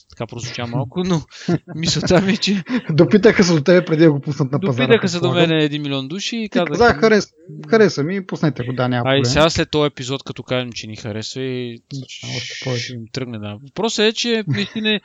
[0.10, 1.22] така прозвуча малко, но
[1.76, 2.64] мисълта ми е, че...
[2.90, 4.88] Допитаха се до тебе преди да го пуснат на пазара.
[4.88, 6.70] Допитаха се до мен един милион души и казах...
[6.70, 7.30] Казах, хареса,
[7.70, 10.88] хареса ми, пуснете го, да, няма А и сега след този епизод, като кажем, че
[10.88, 13.58] ни харесва и да, ще им тръгне, да.
[13.64, 15.00] Въпросът е, че наистина,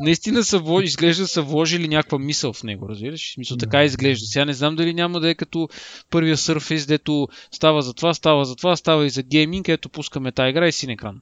[0.00, 3.34] наистина са, изглежда са вложили някаква мисъл в него, разбираш?
[3.38, 4.26] Мисъл така изглежда.
[4.26, 5.68] Сега не знам дали няма да е като
[6.10, 10.32] първия Surface, дето става за това, става за това, става и за гейминг, ето пускаме
[10.32, 11.20] тази игра и син екран.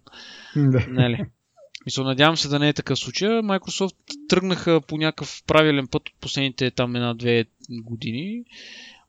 [0.57, 0.87] Да.
[0.89, 1.25] Нали?
[1.87, 3.29] Мисля, надявам се да не е такъв случай.
[3.29, 3.97] Microsoft
[4.29, 8.45] тръгнаха по някакъв правилен път от последните там една-две години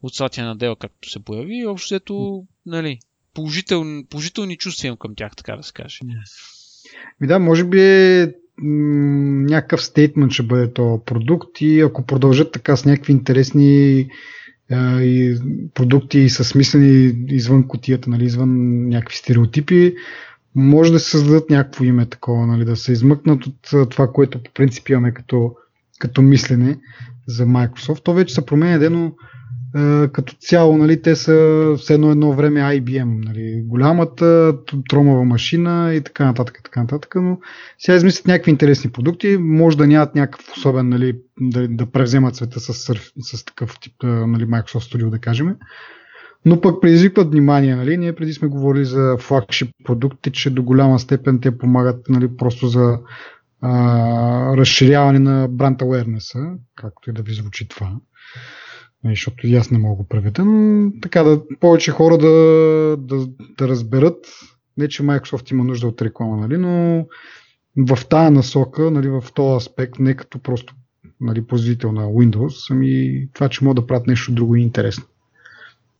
[0.02, 1.58] от Сатия на Дел, както се появи.
[1.58, 3.00] И общо ето, нали,
[3.34, 6.00] положителни, положителни чувства имам към тях, така да се каже.
[7.22, 12.76] Ми да, може би е някакъв стейтмент ще бъде то продукт и ако продължат така
[12.76, 14.08] с някакви интересни
[14.72, 15.38] а, и
[15.74, 19.96] продукти са смислени извън котията, нали, извън някакви стереотипи,
[20.56, 24.52] може да се създадат някакво име такова, нали, да се измъкнат от това, което по
[24.54, 25.56] принцип имаме като,
[26.00, 26.78] като мислене
[27.28, 28.04] за Microsoft.
[28.04, 29.12] То вече се променя
[29.76, 34.58] е, като цяло, нали, те са все едно едно време IBM, нали, голямата
[34.90, 37.40] тромава машина и така нататък, така нататък, но
[37.80, 42.60] сега измислят някакви интересни продукти, може да нямат някакъв особен, нали, да, да превземат света
[42.60, 42.74] с,
[43.20, 45.56] с такъв тип нали, Microsoft Studio, да кажем,
[46.46, 47.76] но пък предизвикват внимание.
[47.76, 47.98] Нали?
[47.98, 52.68] Ние преди сме говорили за флагшип продукти, че до голяма степен те помагат нали, просто
[52.68, 53.00] за
[53.62, 57.92] а, разширяване на бранд awareness, както и да ви звучи това.
[59.04, 62.28] Нали, защото и аз не мога да го преведа, но така да повече хора да,
[63.00, 63.28] да,
[63.58, 64.26] да разберат,
[64.78, 67.06] не че Microsoft има нужда от реклама, нали, но
[67.78, 70.76] в тая насока, нали, в този аспект, не като просто
[71.22, 75.04] нали, производител на Windows, ами това, че могат да правят нещо друго и интересно.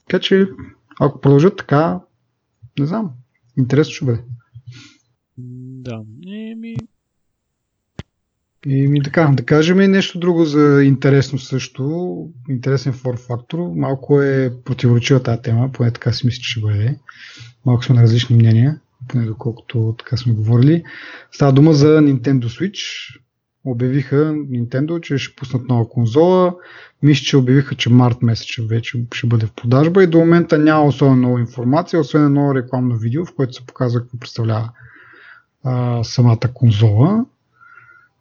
[0.08, 0.48] Така че,
[1.00, 2.00] ако продължат така,
[2.80, 3.12] Не знам.
[3.58, 4.22] Интересно ще бъде.
[5.38, 6.02] Да.
[6.28, 6.76] Еми,
[8.66, 12.16] и ми така, да кажем и нещо друго за интересно също.
[12.50, 13.60] Интересен фор фактор.
[13.76, 17.00] Малко е противоречива тази тема, поне така си мисля, че ще бъде.
[17.66, 20.84] Малко сме на различни мнения, поне доколкото така сме говорили.
[21.32, 22.80] Става дума за Nintendo Switch.
[23.66, 26.56] Обявиха Nintendo, че ще пуснат нова конзола.
[27.04, 30.86] Мисля, че обявиха, че март месец вече ще бъде в продажба и до момента няма
[30.86, 34.72] особено много информация, освен едно рекламно видео, в което се показва какво представлява
[35.64, 37.26] а, самата конзола.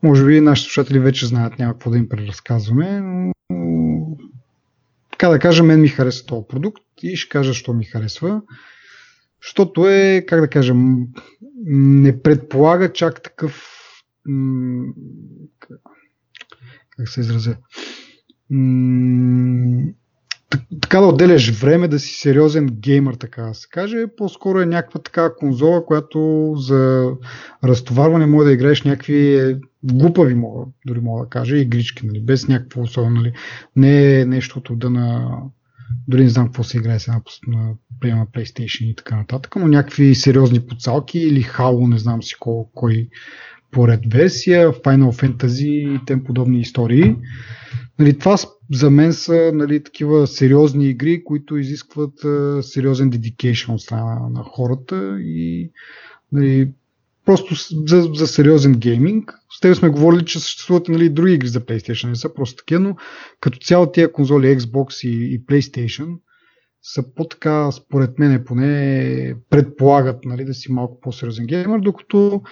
[0.02, 3.32] Може би нашите слушатели вече знаят, няма какво да им преразказваме, но
[5.10, 8.42] така да кажа, мен ми харесва този продукт и ще кажа, що ми харесва.
[9.42, 10.74] Защото е, как да кажа,
[11.66, 13.83] не предполага чак такъв
[16.96, 17.56] как се изразя
[20.80, 24.06] така да отделяш време да си сериозен геймър, така да се каже.
[24.16, 27.10] По-скоро е някаква така конзола, която за
[27.64, 32.48] разтоварване може да играеш някакви е, глупави, мога, дори мога да кажа, игрички, нали, без
[32.48, 33.16] някакво особено.
[33.16, 33.32] Нали.
[33.76, 35.38] Не е нещо от рода на
[36.08, 40.14] дори не знам какво се играе сега на, приема PlayStation и така нататък, но някакви
[40.14, 43.08] сериозни подсалки или Halo, не знам си кой, кой
[43.74, 47.16] поред версия, Final Fantasy и тем подобни истории.
[47.98, 48.36] Нали, това
[48.72, 54.42] за мен са нали, такива сериозни игри, които изискват а, сериозен dedication от страна на
[54.42, 55.70] хората и
[56.32, 56.70] нали,
[57.24, 57.54] просто
[57.86, 59.32] за, за сериозен гейминг.
[59.56, 62.80] С теб сме говорили, че съществуват нали, други игри за PlayStation, не са просто такива,
[62.80, 62.96] но
[63.40, 66.16] като цяло тия конзоли Xbox и, и PlayStation
[66.86, 72.42] са по-така, според мен поне, предполагат нали, да си малко по-сериозен геймер, докато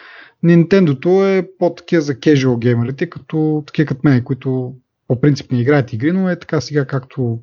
[0.44, 4.74] Nintendo е по-такива за casual геймерите, като такива като мен, които
[5.08, 7.38] по принцип не играят игри, но е така сега както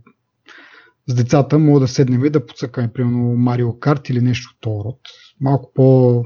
[1.07, 4.83] с децата мога да седнем и да подсъкаме, примерно Марио Карт или нещо от този
[4.85, 4.99] род.
[5.41, 6.23] Малко по,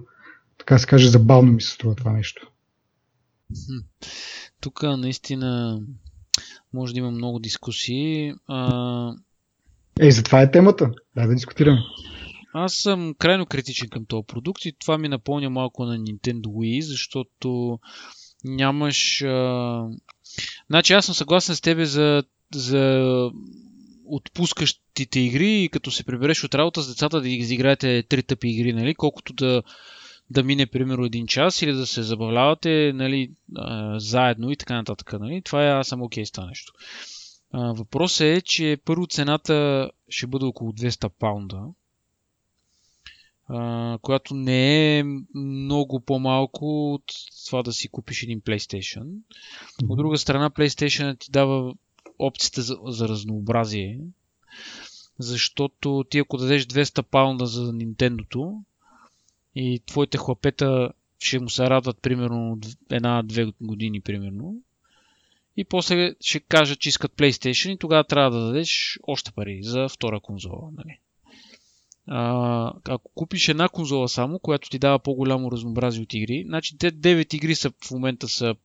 [0.57, 2.51] така се каже, забавно ми се струва това нещо.
[4.59, 5.81] Тук наистина
[6.73, 8.33] може да има много дискусии.
[8.47, 9.13] А...
[9.99, 10.91] Ей, за това е темата.
[11.15, 11.79] Дай да дискутираме.
[12.53, 16.81] Аз съм крайно критичен към този продукт и това ми напомня малко на Nintendo Wii,
[16.81, 17.79] защото
[18.43, 19.87] нямаш а,
[20.69, 22.23] Значи аз съм съгласен с тебе за,
[22.55, 23.31] за
[24.05, 28.73] отпускащите игри и като се прибереш от работа с децата да изиграете три тъпи игри,
[28.73, 28.95] нали?
[28.95, 29.63] колкото да,
[30.29, 35.13] да мине примерно един час или да се забавлявате нали, а, заедно и така нататък.
[35.19, 35.41] Нали?
[35.41, 36.73] Това е аз съм окей okay с това нещо.
[37.53, 41.65] Въпросът е, че първо цената ще бъде около 200 паунда,
[44.01, 45.03] която не е
[45.35, 47.03] много по-малко от
[47.45, 49.07] това да си купиш един PlayStation.
[49.89, 51.73] От друга страна, PlayStation ти дава
[52.19, 53.99] опцията за, за разнообразие,
[55.19, 58.57] защото ти ако дадеш 200 паунда за Nintendo
[59.55, 64.61] и твоите хлапета ще му се радват примерно една-две години примерно,
[65.57, 69.89] и после ще кажат, че искат PlayStation и тогава трябва да дадеш още пари за
[69.89, 70.69] втора конзола.
[70.77, 70.99] Нали?
[72.07, 76.91] а, ако купиш една конзола само, която ти дава по-голямо разнообразие от игри, значи те
[76.91, 78.55] 9 игри са в момента са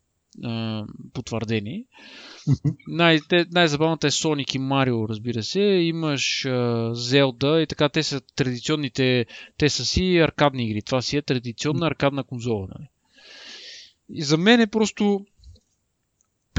[0.45, 1.84] а, потвърдени.
[2.89, 5.61] Най- те, най-забавната е Sonic и Mario, разбира се.
[5.61, 6.51] Имаш а,
[6.95, 9.26] Zelda и така, те са традиционните,
[9.59, 10.82] те са си аркадни игри.
[10.82, 12.68] Това си е традиционна аркадна конзола.
[12.74, 12.89] Нали?
[14.14, 15.26] И за мен е просто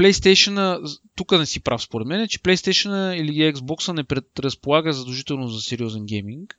[0.00, 0.84] PlayStation,
[1.16, 6.06] тук не си прав според мен, че PlayStation или Xbox не предразполага задължително за сериозен
[6.06, 6.58] гейминг.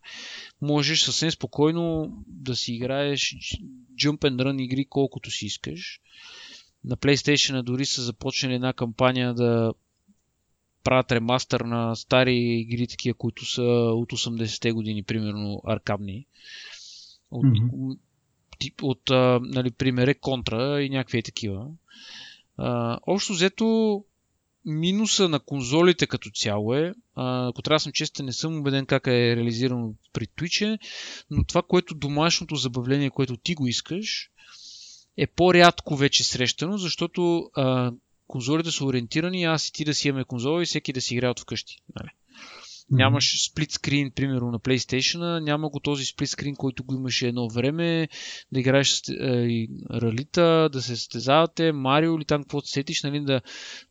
[0.62, 3.36] Можеш съвсем спокойно да си играеш
[4.02, 6.02] Jump and Run игри колкото си искаш.
[6.84, 9.74] На PlayStation дори са започнали една кампания да
[10.84, 13.64] правят ремастър на стари игри, такива, които са
[13.96, 16.26] от 80-те години, примерно аркадни.
[17.32, 17.98] От, mm-hmm.
[18.82, 19.10] от, от
[19.46, 21.68] нали, пример контра и някакви такива.
[23.08, 24.04] Общо взето,
[24.66, 28.86] минуса на конзолите като цяло е, а, ако трябва да съм честен, не съм убеден
[28.86, 30.80] как е реализирано при Twitch,
[31.30, 34.30] но това, което домашното забавление, което ти го искаш,
[35.18, 37.92] е по-рядко вече срещано, защото а,
[38.28, 41.30] конзолите са ориентирани, аз и ти да си имаме конзола и всеки да си играе
[41.30, 41.78] от вкъщи.
[41.96, 42.10] Нали?
[42.90, 47.50] Нямаш сплит скрин, примерно на PlayStation, няма го този сплит скрин, който го имаше едно
[47.50, 48.08] време,
[48.52, 53.42] да играеш с е, Ралита, да се състезавате, Марио или там каквото сетиш, нали, да,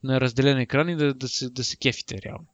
[0.03, 2.47] на разделен екран и да, да, се, да се кефите реално.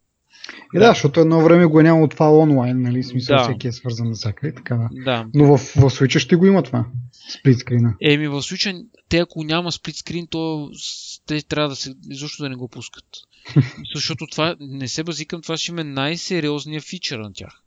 [0.76, 3.04] И да, защото едно време го е няма от това онлайн, нали?
[3.04, 3.44] Смисъл да.
[3.44, 4.90] всеки е свързан с всяка така да.
[5.06, 5.26] да.
[5.34, 6.86] Но в, в Switch ще го има това.
[7.40, 7.96] Сплитскрина.
[8.02, 10.70] Еми в Switch те ако няма сплитскрин, то
[11.26, 13.06] те трябва да се изобщо да не го пускат.
[13.96, 17.64] Защото това не се базикам, това ще има най-сериозния фичър на тях.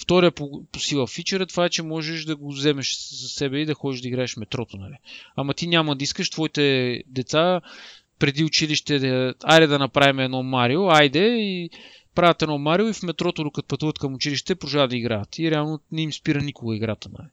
[0.00, 3.66] Втория по, по сила фичър е това, че можеш да го вземеш за себе и
[3.66, 4.76] да ходиш да играеш метрото.
[4.76, 4.94] Нали?
[5.36, 7.60] Ама ти няма да искаш твоите деца
[8.18, 11.70] преди училище да, айде да направим едно Марио, айде и
[12.14, 15.38] правят едно Марио и в метрото, докато пътуват към училище, продължават да играят.
[15.38, 17.08] И реално не им спира никога играта.
[17.18, 17.28] Нали?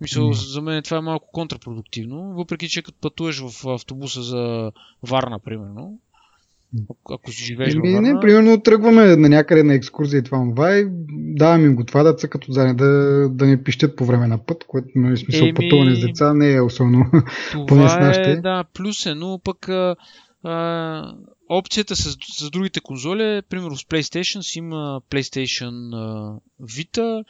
[0.00, 0.32] Мисля, mm.
[0.32, 4.72] за мен това е малко контрапродуктивно, въпреки че като пътуваш в автобуса за
[5.02, 5.98] Варна, примерно,
[7.10, 8.00] ако си живееш във Варна...
[8.00, 12.02] Не, примерно тръгваме на някъде на екскурзия и това това и давам им го това
[12.02, 12.88] да цъкат отзади да,
[13.28, 15.54] да не пищят по време на път, което нали, смисъл Еми...
[15.54, 17.04] пътуване с деца не е особено
[17.66, 18.30] поне с нашите.
[18.30, 19.96] Е, да, плюс е, но пък а,
[20.44, 21.14] а,
[21.48, 27.24] опцията с, с другите конзоли е, примерно с PlayStation си има PlayStation а, Vita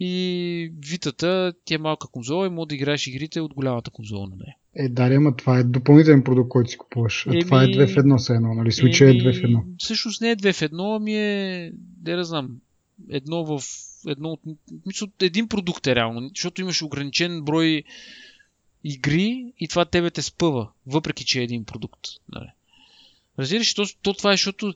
[0.00, 4.36] и Vita ти е малка конзола и може да играеш игрите от голямата конзола на
[4.36, 4.56] нея.
[4.76, 7.26] Е, да, ама това е допълнителен продукт, който си купуваш.
[7.26, 8.70] Еми, това е 2 в 1 се едно, нали?
[8.70, 9.62] Switch е 2 в 1.
[9.78, 11.72] Всъщност не е 2 в 1, ами е,
[12.06, 12.50] не да знам,
[13.10, 13.62] едно в
[14.06, 14.40] едно от...
[14.86, 17.82] Мисля, един продукт е реално, защото имаш ограничен брой
[18.84, 22.00] игри и това тебе те спъва, въпреки че е един продукт.
[22.32, 22.48] Нали?
[23.38, 24.74] Разбираш, то, то това е, защото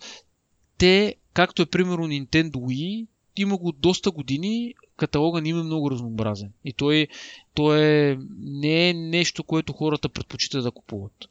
[0.79, 3.07] те, както е примерно Nintendo Wii,
[3.43, 6.53] има го доста години, каталога не има много разнообразен.
[6.65, 7.09] И той,
[7.55, 11.29] той е, не е нещо, което хората предпочитат да купуват.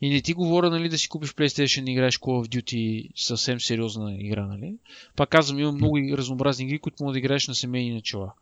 [0.00, 3.60] И не ти говоря нали, да си купиш PlayStation и играеш Call of Duty съвсем
[3.60, 4.46] сериозна игра.
[4.46, 4.74] Нали?
[5.16, 8.32] Пак казвам, има много разнообразни игри, които могат да играеш на семейни начала.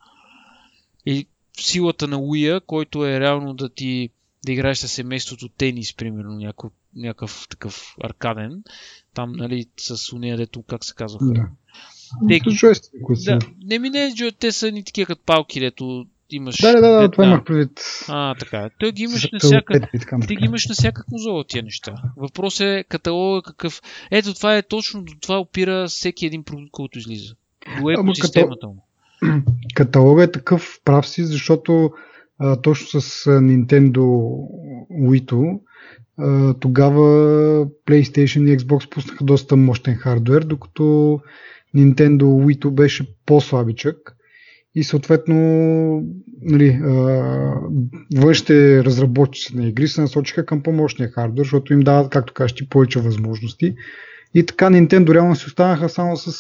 [1.07, 1.27] И
[1.61, 4.11] силата на Wii, който е реално да ти
[4.47, 8.63] да играеш с семейството тенис, примерно, някакъв, някакъв такъв аркаден,
[9.15, 11.19] там, нали, с уния, дето, как се казва.
[11.23, 11.49] Да.
[12.29, 12.41] Те,
[13.25, 16.57] да, не ми не, те са ни такива като палки, дето имаш.
[16.61, 17.81] Да, да, да, това имах предвид.
[18.09, 18.71] А, така.
[18.79, 19.89] Той ги имаш на всяка.
[20.29, 21.95] Ти ги имаш на всяка конзола тия неща.
[22.17, 23.83] Въпрос е каталога какъв.
[24.11, 27.35] Ето това е точно до това опира всеки един продукт, който излиза.
[27.81, 28.87] До екосистемата му.
[29.75, 31.91] Каталога е такъв прав си, защото
[32.39, 33.99] а, точно с Nintendo
[35.03, 35.59] Wii
[36.19, 37.07] а, тогава
[37.67, 41.21] PlayStation и Xbox пуснаха доста мощен хардвер, докато
[41.77, 44.17] Nintendo Wii беше по-слабичък
[44.75, 45.35] и съответно
[46.43, 46.81] нали,
[48.17, 53.01] външните разработчици на игри се насочиха към по-мощния хардвер, защото им дават, както кажеш, повече
[53.01, 53.75] възможности.
[54.35, 56.33] И така Nintendo реално си останаха само с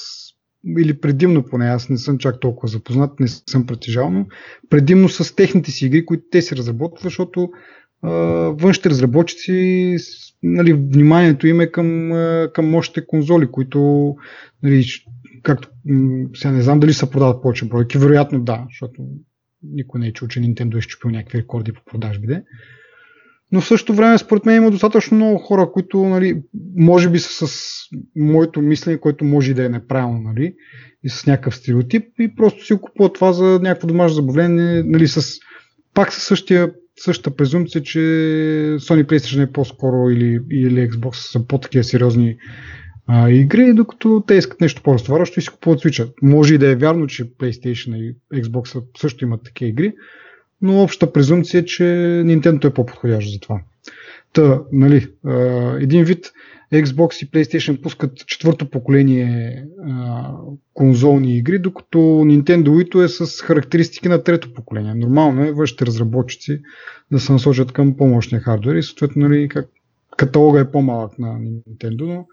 [0.78, 4.26] или предимно поне, аз не съм чак толкова запознат, не съм притежал, но
[4.70, 7.50] предимно с техните си игри, които те си разработват, защото
[8.02, 8.10] а,
[8.58, 9.96] външните разработчици,
[10.42, 12.10] нали, вниманието им е към,
[12.54, 14.14] към мощните конзоли, които,
[14.62, 14.84] нали,
[15.42, 15.68] както
[16.34, 19.02] сега не знам дали се продават повече бройки, вероятно да, защото
[19.62, 22.42] никой не е чул, че Nintendo е щупил някакви рекорди по продажбите.
[23.52, 26.42] Но в същото време, според мен, има достатъчно много хора, които, нали,
[26.76, 27.78] може би са с
[28.16, 30.54] моето мислене, което може да е неправилно, нали,
[31.04, 35.38] и с някакъв стереотип, и просто си купуват това за някакво домашно забавление, нали, с,
[35.94, 37.98] пак със същия, същата презумпция, че
[38.78, 42.36] Sony PlayStation е по-скоро или, или Xbox са по-такива сериозни
[43.14, 46.12] а, игри, докато те искат нещо по-разтоварващо и си купуват Switch.
[46.22, 49.94] Може и да е вярно, че PlayStation и Xbox също имат такива игри,
[50.62, 51.82] но общата презумпция е, че
[52.24, 53.60] Nintendo е по-подходящ за това.
[54.32, 55.08] Та, нали,
[55.80, 56.32] един вид
[56.72, 60.30] Xbox и PlayStation пускат четвърто поколение а,
[60.74, 64.94] конзолни игри, докато Nintendo Wii е с характеристики на трето поколение.
[64.94, 66.60] Нормално е външните разработчици
[67.10, 69.68] да се насочат към помощния хардвер и съответно нали, как,
[70.16, 72.26] каталога е по-малък на Nintendo, но,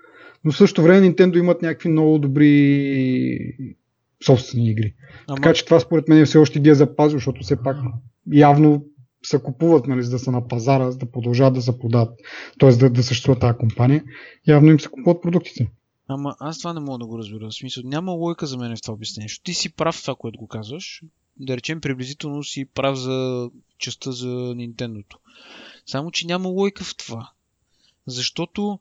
[0.44, 3.56] но в същото време Nintendo имат някакви много добри
[4.26, 4.94] собствени игри.
[5.28, 5.36] Ама...
[5.36, 7.78] Така че това според мен все още ги е запазил, защото все пак
[8.32, 8.86] явно
[9.24, 12.20] се купуват, нали, за да са на пазара, за да продължават да се продават,
[12.60, 12.72] т.е.
[12.72, 14.04] Да, да съществува тази компания,
[14.48, 15.72] явно им се купуват продуктите.
[16.08, 17.50] Ама аз това не мога да го разбера.
[17.50, 19.30] В смисъл, няма лойка за мен в това обяснение.
[19.44, 21.02] Ти си прав в това, което го казваш.
[21.40, 25.04] Да речем, приблизително си прав за частта за Nintendo.
[25.86, 27.32] Само, че няма лойка в това.
[28.08, 28.80] Защото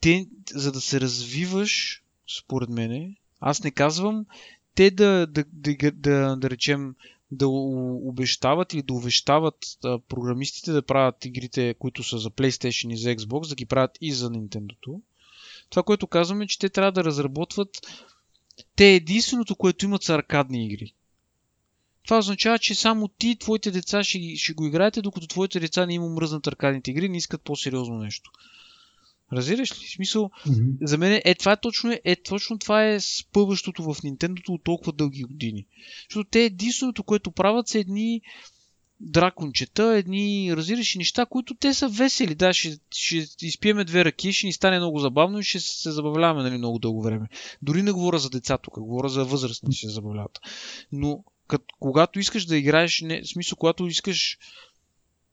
[0.00, 2.02] те, за да се развиваш,
[2.38, 4.26] според мене, аз не казвам
[4.74, 6.94] те да, да, да, да, да, да речем,
[7.30, 12.96] да обещават или да увещават а, програмистите да правят игрите, които са за PlayStation и
[12.96, 15.00] за Xbox, да ги правят и за Nintendo.
[15.70, 17.68] Това, което казваме, е, че те трябва да разработват
[18.76, 20.94] те единственото, което имат са аркадни игри.
[22.04, 25.94] Това означава, че само ти, твоите деца ще, ще го играете, докато твоите деца не
[25.94, 28.30] им мръзнат аркадните игри, не искат по-сериозно нещо.
[29.32, 29.88] Разбираш ли?
[29.88, 30.86] Смисъл, mm-hmm.
[30.86, 34.92] за мен е това е точно, е, точно това е спъващото в Nintendo от толкова
[34.92, 35.66] дълги години.
[36.10, 38.22] Защото те единственото, което правят са едни
[39.00, 42.34] дракончета, едни, разбираш, неща, които те са весели.
[42.34, 46.42] Да, ще, ще изпиеме две ръки, ще ни стане много забавно и ще се забавляваме
[46.42, 47.28] нали, много дълго време.
[47.62, 50.38] Дори не говоря за деца тук, говоря за възрастни, ще се забавляват.
[50.92, 54.38] Но кът, когато искаш да играеш, не, в смисъл, когато искаш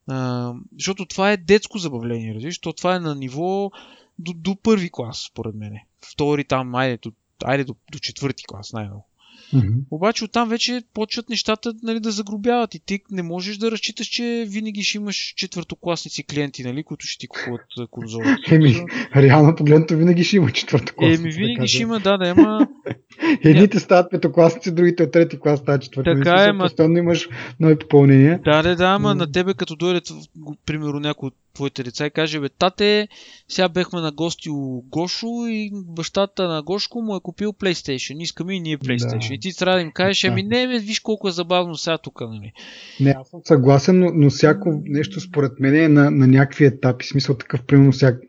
[0.07, 2.59] а, защото това е детско забавление, разбираш?
[2.59, 3.71] То това е на ниво
[4.19, 5.73] до, до първи клас, според мен.
[6.11, 7.11] Втори там, айде, до,
[7.43, 9.07] айде до, до четвърти клас, най-много.
[9.53, 9.83] Mm-hmm.
[9.91, 14.45] Обаче оттам вече почват нещата нали, да загробяват и ти не можеш да разчиташ, че
[14.49, 18.37] винаги ще имаш четвъртокласници клиенти, нали, които ще ти купуват конзола.
[18.51, 18.85] Еми,
[19.15, 21.21] реално погледното винаги ще има четвъртокласници.
[21.21, 22.67] Еми, винаги да ще има, да, да, ема...
[23.43, 26.11] Едните стават петокласници, другите от трети клас стават четвърти.
[26.23, 26.63] Така е, ма...
[26.63, 27.29] Постоянно имаш
[27.59, 28.39] нови попълнения.
[28.45, 30.01] Да, да, да, ама на тебе като дойде,
[30.65, 33.07] примерно, някой от твоите деца и каже, бе, тате,
[33.47, 38.21] сега бехме на гости у Гошо и бащата на Гошко му е купил PlayStation.
[38.21, 39.27] Искаме и ние PlayStation.
[39.27, 39.33] Да.
[39.33, 42.21] И ти трябва да им кажеш, ами не, бе, виж колко е забавно сега тук,
[42.21, 42.51] нали?
[42.99, 47.05] Не, аз съм съгласен, но, но всяко нещо според мен е на, на някакви етапи.
[47.05, 48.19] Смисъл такъв, примерно, всяк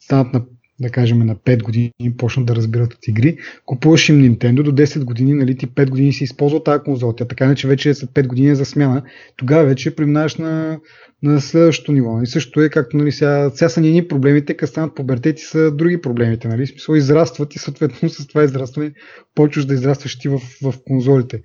[0.00, 0.44] станат на
[0.80, 5.04] да кажем на 5 години почнат да разбират от игри, купуваш им Nintendo до 10
[5.04, 8.26] години, нали, ти 5 години си използвал тази конзола, тя така че вече след 5
[8.26, 9.02] години е за смяна,
[9.36, 10.80] тогава вече преминаваш на,
[11.22, 12.22] на следващото ниво.
[12.22, 16.00] И също е както нали, сега, сега са ни проблемите, като станат пубертети са други
[16.00, 16.48] проблемите.
[16.48, 16.66] Нали?
[16.66, 18.92] Смисъл израстват и съответно с това израстване
[19.34, 21.42] почваш да израстваш ти в, в конзолите.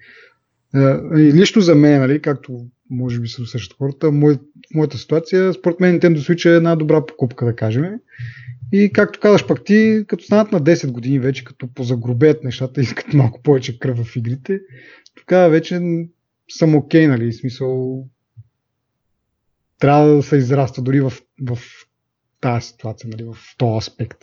[1.18, 4.38] И лично за мен, нали, както може би се усещат хората, мой,
[4.76, 7.84] моята ситуация, според мен Nintendo Switch е една добра покупка, да кажем.
[8.74, 13.14] И както казваш пък ти, като станат на 10 години вече, като позагробеят нещата, искат
[13.14, 14.60] малко повече кръв в игрите,
[15.16, 15.82] тогава вече
[16.50, 18.04] съм окей, okay, нали, смисъл
[19.80, 21.60] трябва да се израства дори в, в
[22.42, 24.18] тази ситуация, нали, в този аспект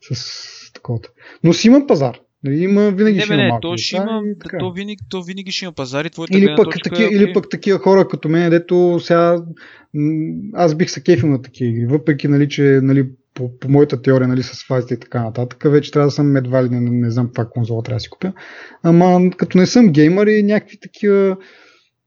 [0.00, 1.00] с такова.
[1.44, 2.20] Но си има пазар.
[2.44, 4.22] Нали, има, винаги не, ще не, има то, ще има,
[4.58, 7.32] то, винаги, то винаги ще има пазар и твоята или пък, точка, таки, е, или
[7.32, 9.36] пък такива хора като мен, дето сега
[10.54, 13.08] аз бих се кефил на такива игри, въпреки нали, че нали,
[13.38, 16.64] по, по моята теория нали, с фазите и така нататък, вече трябва да съм едва
[16.64, 18.32] ли не, не знам каква конзола трябва да си купя.
[18.82, 21.36] Ама като не съм геймър и някакви такива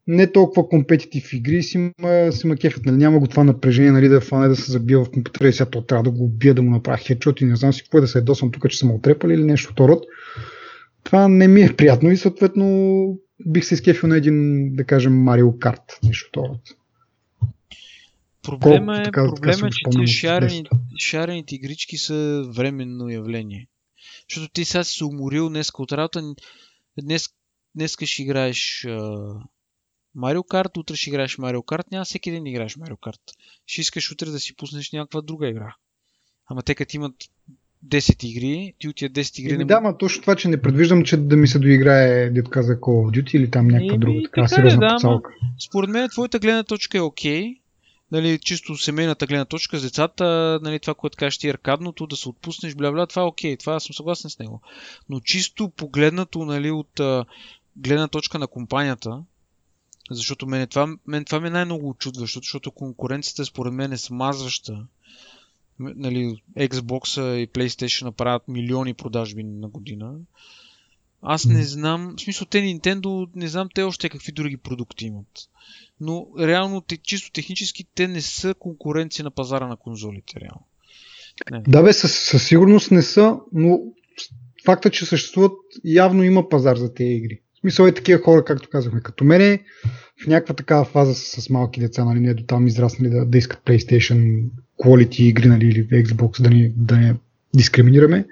[0.07, 2.47] не толкова компетитив игри си ма, си.
[2.47, 2.97] Нали?
[2.97, 5.85] Няма го това напрежение нали, да фане да се забива в компютъра и сега то
[5.85, 8.07] трябва да го убия, да му направя хедшот и не знам си какво е да
[8.07, 10.03] се ядосам тук, че съм отрепали или нещо род.
[11.03, 13.05] Това не ми е приятно и съответно
[13.47, 16.80] бих се изкефил на един, да кажем, Марио Карт, нещо от род.
[18.41, 20.63] Проблема е, така, проблема така, е че тези шарени,
[20.99, 23.67] шарените игрички са временно явление.
[24.29, 26.33] Защото ти сега си се уморил днес от работа,
[27.01, 27.29] днес,
[27.75, 28.87] днес ще играеш
[30.15, 33.21] Марио Карт, утре ще играеш Марио Карт, няма всеки ден да играеш Марио Карт.
[33.65, 35.75] Ще искаш утре да си пуснеш някаква друга игра.
[36.47, 37.15] Ама те като имат
[37.87, 39.53] 10 игри, ти от тия 10 игри...
[39.53, 39.65] Еми.
[39.65, 42.79] Да, ма точно това, че не предвиждам, че да ми се доиграе, дето каза Call
[42.79, 45.21] of Duty или там някаква друга така, така сериозна да, ама,
[45.59, 47.43] Според мен твоята гледна точка е окей.
[47.43, 47.60] Okay.
[48.11, 52.29] Нали, чисто семейната гледна точка с децата, нали, това, което кажеш ти аркадното, да се
[52.29, 54.61] отпуснеш, бля, бля, това е окей, това съм съгласен с него.
[55.09, 57.25] Но чисто погледнато нали, от а,
[57.75, 59.23] гледна точка на компанията,
[60.11, 64.87] защото мен това, мен това ми е най-много очудващо, защото конкуренцията според мен е смазваща.
[65.79, 70.15] Нали, Xbox и PlayStation направят милиони продажби на година.
[71.21, 75.49] Аз не знам, в смисъл те Nintendo, не знам те още какви други продукти имат.
[76.01, 80.67] Но реално, чисто технически, те не са конкуренция на пазара на конзолите, реално.
[81.51, 81.61] Не.
[81.67, 83.79] Да бе, със, със сигурност не са, но
[84.65, 85.53] факта, че съществуват,
[85.85, 87.41] явно има пазар за тези игри.
[87.59, 89.63] Смисъл е такива хора, както казахме, като мене,
[90.23, 93.37] в някаква такава фаза с, с малки деца, нали, не до там израснали да, да
[93.37, 94.43] искат PlayStation,
[94.83, 97.15] quality игри, нали, или Xbox, да не, да не
[97.55, 98.25] дискриминираме.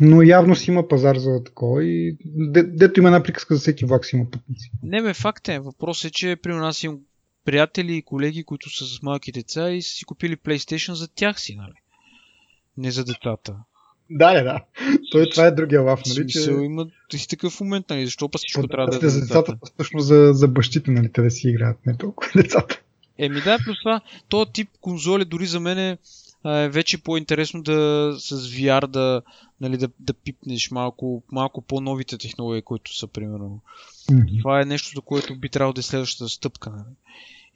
[0.00, 3.84] Но явно си има пазар за такова и де, дето има една приказка за всеки
[3.84, 4.70] влак си има пътници.
[4.82, 5.58] Не бе, факт е.
[5.58, 6.98] Въпрос е, че при нас имам
[7.44, 11.40] приятели и колеги, които са с малки деца и са си купили PlayStation за тях
[11.40, 11.74] си, нали?
[12.76, 13.56] Не за децата.
[14.10, 14.64] Да, да, да.
[15.12, 16.28] Той това е другия лав, нали?
[16.28, 16.50] Че...
[16.50, 18.04] има и си такъв момент, нали?
[18.04, 19.58] Защо па всичко трябва да е за децата?
[19.74, 21.12] Всъщност за, за бащите, нали?
[21.12, 22.80] Те да си играят, не толкова децата.
[23.18, 25.98] Еми да, плюс това, този тип конзоли дори за мен е
[26.46, 29.22] вече по-интересно да с VR да,
[29.60, 33.60] нали, да, да пипнеш малко, малко по-новите технологии, които са примерно.
[34.10, 34.38] Mm-hmm.
[34.38, 36.70] Това е нещо, за което би трябвало да е следващата стъпка.
[36.70, 36.94] Нали.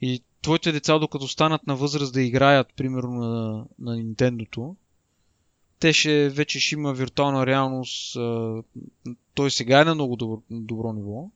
[0.01, 4.75] И твоите деца, докато станат на възраст да играят, примерно на, на Nintendo-то,
[5.79, 8.17] те ще, вече ще има виртуална реалност.
[9.33, 11.29] Той сега е на много добро, добро ниво.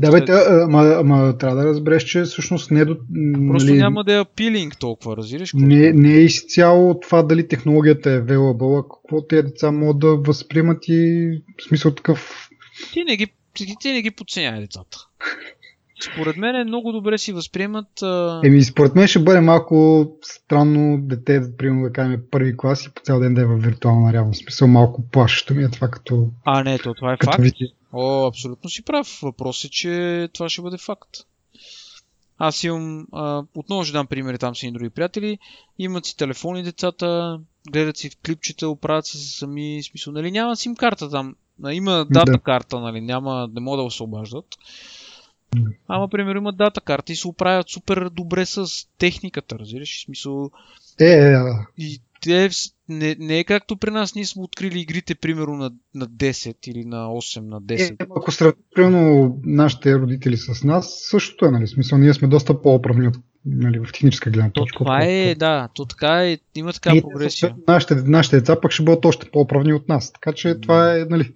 [0.00, 0.24] Да, бе,
[0.62, 2.96] ама, ама трябва да разбереш, че всъщност не е до...
[3.48, 5.52] Просто нали, няма да е апилинг толкова, разбираш?
[5.54, 10.88] Не, не е изцяло това дали технологията е available, какво тези деца могат да възприемат
[10.88, 12.48] и в смисъл такъв...
[12.92, 14.98] Ти не ги, ти, ти не ги подценявай децата.
[16.12, 18.02] според мен много добре си възприемат.
[18.02, 18.40] А...
[18.44, 23.02] Еми, според мен ще бъде малко странно дете, примерно да кажем първи клас и по
[23.02, 24.42] цял ден да е в виртуална реалност.
[24.42, 26.28] Смисъл малко плашещо ми е това като...
[26.44, 27.42] А, не, то това е като факт.
[27.42, 27.54] вид.
[27.92, 29.18] О, абсолютно си прав.
[29.22, 31.16] Въпрос е, че това ще бъде факт.
[32.38, 35.38] Аз имам, а, отново ще дам примери там с едни други приятели,
[35.78, 37.40] имат си телефони децата,
[37.70, 41.34] гледат си клипчета, оправят се сами, смисъл, нали, няма сим карта там,
[41.72, 42.38] има дата Да.
[42.38, 44.44] карта, нали, няма, не могат да се обаждат.
[45.88, 48.66] Ама, примерно, има дата карта и се оправят супер добре с
[48.98, 49.98] техниката, разбираш?
[49.98, 50.50] В смисъл,
[51.00, 52.50] Е, е, а, и те
[52.90, 56.84] не, не е както при нас, ние сме открили игрите примерно на, на 10 или
[56.84, 57.90] на 8 на 10.
[57.90, 61.66] е, ако сравним примерно нашите родители с нас, същото е, нали?
[61.66, 64.78] Смисъл, ние сме доста по-оправни от, нали, в техническа гледна То точка.
[64.78, 67.54] това е, да, то така е, има така И, прогресия.
[67.68, 70.12] Нашите, нашите деца пък ще бъдат още по-оправни от нас.
[70.12, 71.34] Така че това е, нали,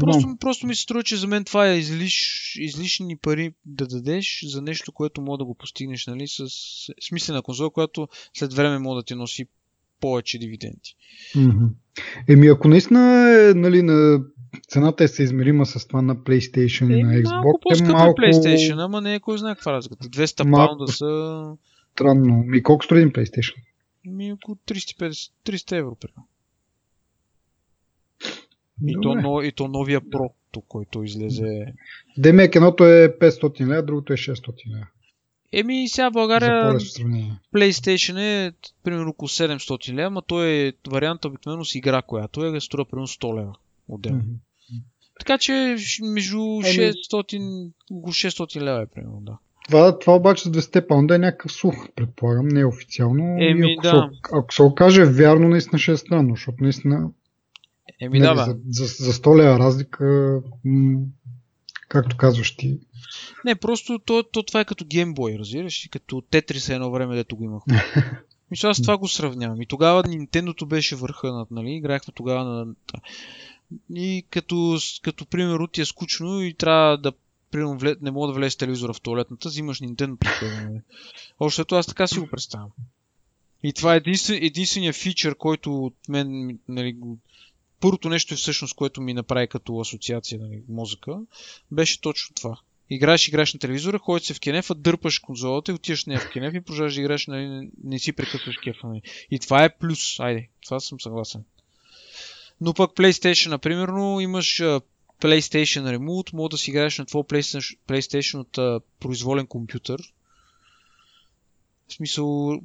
[0.00, 4.44] Просто, просто ми се струва, че за мен това е излиш, излишни пари да дадеш
[4.46, 6.44] за нещо, което мога да го постигнеш, нали, с
[7.08, 9.46] смислена конзола, която след време може да ти носи
[10.04, 10.96] повече дивиденти.
[12.28, 14.24] Еми, ако наистина е, нали, на
[14.68, 18.20] цената е съизмерима с това на PlayStation и на Е, Xbox, малко по-скъпо е малко
[18.20, 20.08] PlayStation, ама не е кой знае каква разликата.
[20.08, 20.76] 200 Малко.
[20.76, 21.44] паунда са
[21.92, 22.44] странно.
[22.46, 23.54] Ми колко струва един PlayStation?
[24.06, 25.96] ми около 350, 300 евро.
[26.00, 26.28] Примерно.
[28.86, 30.30] И то, но, и то новия Pro,
[30.68, 31.66] който излезе.
[32.18, 34.86] Демек едното е 500 лева, другото е 600 лева.
[35.58, 36.78] Еми, сега в България.
[37.54, 38.52] PlayStation е
[38.84, 43.06] примерно около 700 лева, ама той е варианта обикновено с игра, която е струва примерно
[43.06, 43.54] 100 лева
[43.88, 44.18] отделно.
[44.18, 44.34] Мгм.
[45.18, 49.38] Така че между 600, около 600 лева е примерно, да.
[49.68, 53.36] Това, това обаче за 200 паунда е някакъв слух, предполагам, не е официално.
[53.38, 54.10] Еми, ако, да.
[54.12, 57.10] се, ако се окаже вярно, наистина ще е странно, защото наистина
[58.00, 58.60] Еми нали, да, бе.
[58.68, 61.00] за, за, за 100 лева разлика, м-
[61.88, 62.78] както казваш ти,
[63.44, 65.84] Не, просто то, то това е като геймбой, разбираш?
[65.84, 67.62] И като Тетрис едно време, дето го имах.
[68.50, 69.62] Мисля, аз това го сравнявам.
[69.62, 71.70] И тогава Nintendo беше върха над, нали?
[71.70, 72.66] Играхме тогава на...
[73.94, 77.12] И като, като примерно ти е скучно и трябва да
[77.54, 80.60] примерно, не мога да влезеш телевизора в туалетната, взимаш Nintendo тогава.
[80.60, 80.80] Нали?
[81.40, 82.70] Общо ето аз така си го представям.
[83.62, 87.18] И това е единствен, единствения фичър, който от мен, нали, го...
[87.80, 91.20] първото нещо е всъщност, което ми направи като асоциация, нали, мозъка,
[91.72, 92.58] беше точно това.
[92.90, 96.54] Играеш, играеш на телевизора, ходиш се в кенефа, дърпаш конзолата и отиваш не в кенеф
[96.54, 98.86] и продължаваш да играеш, нали, не, не си прекъсваш кефа.
[98.86, 99.02] Нали.
[99.30, 100.20] И това е плюс.
[100.20, 101.44] Айде, това съм съгласен.
[102.60, 103.88] Но пък PlayStation, например,
[104.22, 104.62] имаш
[105.20, 110.12] PlayStation Remote, мога да си играеш на твой PlayStation, PlayStation от а, произволен компютър.
[111.88, 112.58] В смисъл,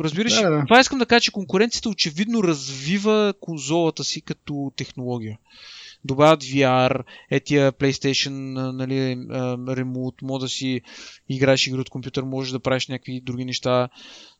[0.00, 0.64] разбираш, Да, да.
[0.64, 5.38] това искам да кажа, че конкуренцията очевидно развива конзолата си като технология.
[6.06, 8.30] Добавят VR, етия PlayStation,
[8.72, 9.16] нали,
[9.76, 10.80] Remote, може да си
[11.28, 13.88] играеш игри от компютър, можеш да правиш някакви други неща.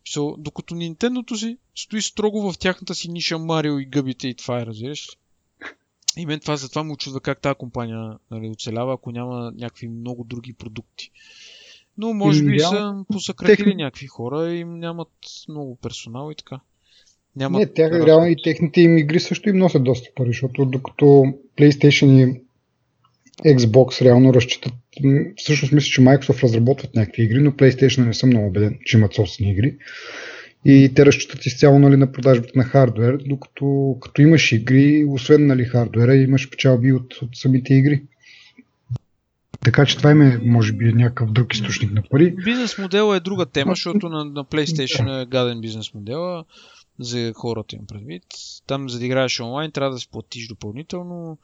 [0.08, 4.60] So, докато Nintendo си стои строго в тяхната си ниша Марио и гъбите и това
[4.60, 5.08] е, разбираш?
[6.16, 10.24] И мен това затова му очудва как тази компания нали, оцелява, ако няма някакви много
[10.24, 11.10] други продукти.
[11.98, 15.08] Но може би са реално, посъкратили техни- някакви хора и нямат
[15.48, 16.60] много персонал и така.
[17.36, 18.06] Нямат Не, разход.
[18.06, 21.24] реално и техните им игри също им носят доста пари, защото докато
[21.58, 22.40] PlayStation и
[23.44, 24.72] Xbox реално разчитат,
[25.36, 29.14] всъщност мисля, че Microsoft разработват някакви игри, но PlayStation не съм много убеден, че имат
[29.14, 29.76] собствени игри.
[30.64, 35.64] И те разчитат изцяло нали, на продажбите на хардвер, докато като имаш игри, освен нали,
[35.64, 38.02] хардвера, имаш печалби от, от самите игри.
[39.64, 42.34] Така че това им е, може би, някакъв друг източник на пари.
[42.44, 46.44] Бизнес модела е друга тема, защото на, на PlayStation е гаден бизнес модела
[46.98, 48.24] за хората им предвид.
[48.66, 51.38] Там за да играеш онлайн трябва да си платиш допълнително.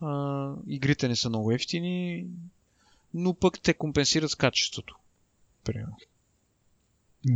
[0.00, 2.26] А, игрите не са много ефтини,
[3.14, 4.96] но пък те компенсират с качеството.
[5.64, 5.96] Примерно.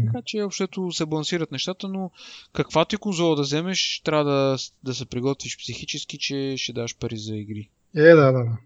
[0.07, 2.11] Така че общото се балансират нещата, но
[2.53, 7.17] каквато и конзола да вземеш, трябва да, да се приготвиш психически, че ще даш пари
[7.17, 7.69] за игри.
[7.95, 8.59] Е, да, да, да.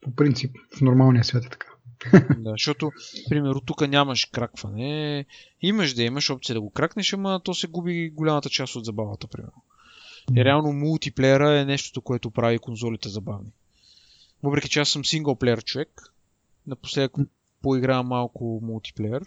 [0.00, 1.68] По принцип, в нормалния свят е така.
[2.38, 2.92] Да, защото,
[3.28, 5.26] примерно, тук нямаш кракване.
[5.62, 9.26] Имаш да имаш опция да го кракнеш, ама то се губи голямата част от забавата,
[9.26, 9.62] примерно.
[10.36, 13.50] И реално мултиплеера е нещото, което прави конзолите забавни.
[14.42, 16.02] Въпреки че аз съм синглплеер човек,
[16.66, 17.12] напоследък
[17.62, 19.22] поигравам малко мултиплеер,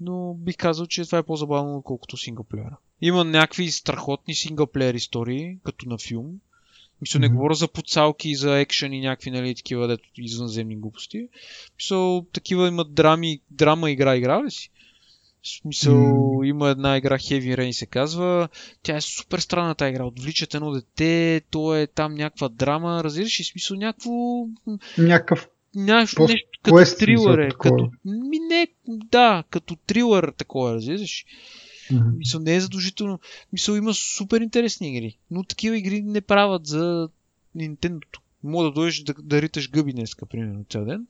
[0.00, 2.76] но бих казал, че това е по-забавно, отколкото синглплеера.
[3.00, 6.40] Има някакви страхотни синглплеер истории, като на филм.
[7.02, 7.36] Мисля, не Мгм.
[7.36, 11.28] говоря за подсалки, за екшен и някакви, нали, такива, дето извънземни глупости.
[11.78, 14.70] Мисля, такива имат драми, драма игра, игра ли си?
[15.42, 16.46] В смисъл, М.
[16.46, 18.48] има една игра Heavy Rain се казва.
[18.82, 20.04] Тя е супер странна тази игра.
[20.04, 23.44] Отвличат едно дете, то е там някаква драма, разбираш ли?
[23.44, 24.10] Смисъл някакво...
[24.98, 27.48] Някакъв нещо, По- нещо като трилър е.
[27.48, 31.24] Като, ми не, да, като трилър такова, разбираш.
[31.94, 32.18] Мгм.
[32.18, 33.18] Мисъл, не е задължително.
[33.52, 37.08] Мисъл, има супер интересни игри, но такива игри не правят за
[37.56, 38.04] Nintendo.
[38.44, 41.06] Мога да дойдеш да, да риташ гъби днеска, примерно, цял ден.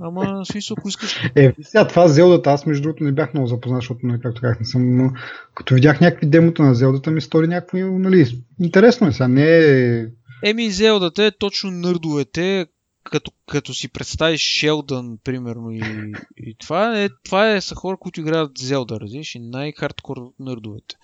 [0.00, 1.30] Ама, смисъл, ако искаш...
[1.36, 4.60] Е, сега това Зелдата, аз между другото не бях много запознат, защото, нали, както казах,
[4.60, 5.12] не съм, но
[5.54, 10.06] като видях някакви демота на Зелдата, ми стори някакво, нали, интересно е сега, не е...
[10.44, 12.66] Еми, Зелдата е точно нърдовете,
[13.08, 18.20] като, като си представиш Шелдън, примерно, и, и това, е, това е, са хора, които
[18.20, 20.96] играят Зелда, разбираш, и най-хардкор нърдовете.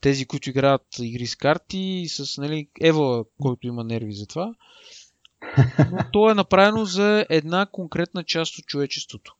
[0.00, 4.54] Тези, които играят игри с карти и с, нали, Ева, който има нерви за това.
[5.90, 9.36] Но то е направено за една конкретна част от човечеството.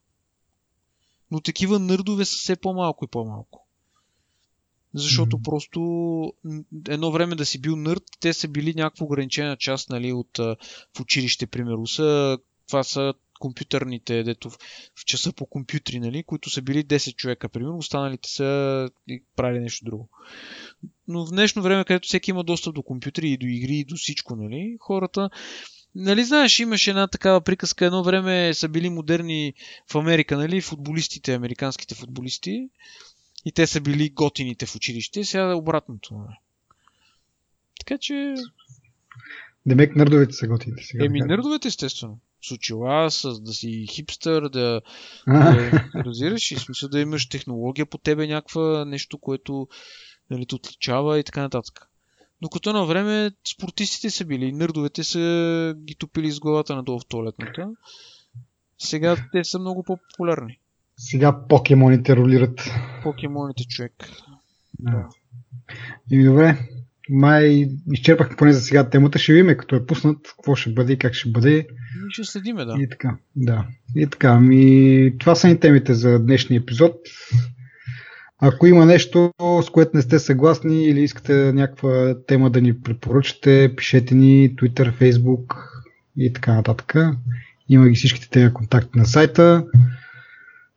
[1.31, 3.64] Но такива нърдове са все по-малко и по-малко.
[4.95, 5.43] Защото Мгм.
[5.43, 5.81] просто
[6.89, 10.39] едно време да си бил нърд, те са били някаква ограничена част нали, от,
[10.97, 11.87] в училище, примерно.
[11.87, 14.59] Са, това са компютърните, дето в,
[14.95, 19.61] в часа по компютри, нали, които са били 10 човека, примерно, останалите са и правили
[19.61, 20.09] нещо друго.
[21.09, 23.97] Но в днешно време, където всеки има достъп до компютри и до игри и до
[23.97, 25.31] всичко, нали, хората
[25.97, 29.55] Нали знаеш, имаше една такава приказка, едно време са били модерни
[29.91, 32.69] в Америка, нали, футболистите, американските футболисти,
[33.45, 36.15] и те са били готините в училище, сега е обратното.
[36.15, 36.37] Нали.
[37.79, 38.35] Така че,
[39.66, 41.05] Демек нърдовете са готини сега.
[41.05, 42.19] еми, нърдовете естествено.
[42.43, 44.81] С очила, с да си хипстър, да,
[45.27, 49.69] да разбираш и смисъл да имаш технология по тебе, някаква нещо, което
[50.31, 51.89] нали, те отличава и така нататък.
[52.43, 57.71] Докато на време спортистите са били, нърдовете са ги топили с главата надолу в туалетната.
[58.79, 60.59] Сега те са много по-популярни.
[60.97, 62.71] Сега покемоните ролират.
[63.03, 63.93] Покемоните човек.
[64.79, 65.09] Да.
[66.11, 66.59] И добре,
[67.11, 69.19] май изчерпахме поне за сега темата.
[69.19, 71.59] Ще видим като е пуснат, какво ще бъде и как ще бъде.
[71.59, 71.66] И
[72.11, 72.77] ще следиме, да.
[72.79, 73.66] И така, да.
[73.97, 76.97] И така, ами, това са ни темите за днешния епизод.
[78.39, 83.73] Ако има нещо, с което не сте съгласни или искате някаква тема да ни препоръчате,
[83.77, 85.57] пишете ни Twitter, Facebook
[86.16, 86.95] и така нататък.
[87.69, 89.65] Има ги всичките тези контакти на сайта.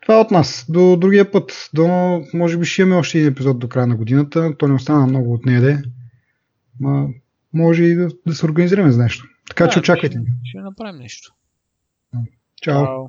[0.07, 0.65] Това е от нас.
[0.69, 1.69] До другия път.
[1.73, 1.87] До,
[2.33, 4.57] може би ще имаме още един епизод до края на годината.
[4.57, 5.83] То не остана много от нея, де.
[6.79, 7.07] Ма,
[7.53, 9.25] може и да, да се организираме за нещо.
[9.49, 11.33] Така че Да, очаквайте ще, ще направим нещо.
[12.61, 12.85] Чао!
[12.85, 13.05] Чао.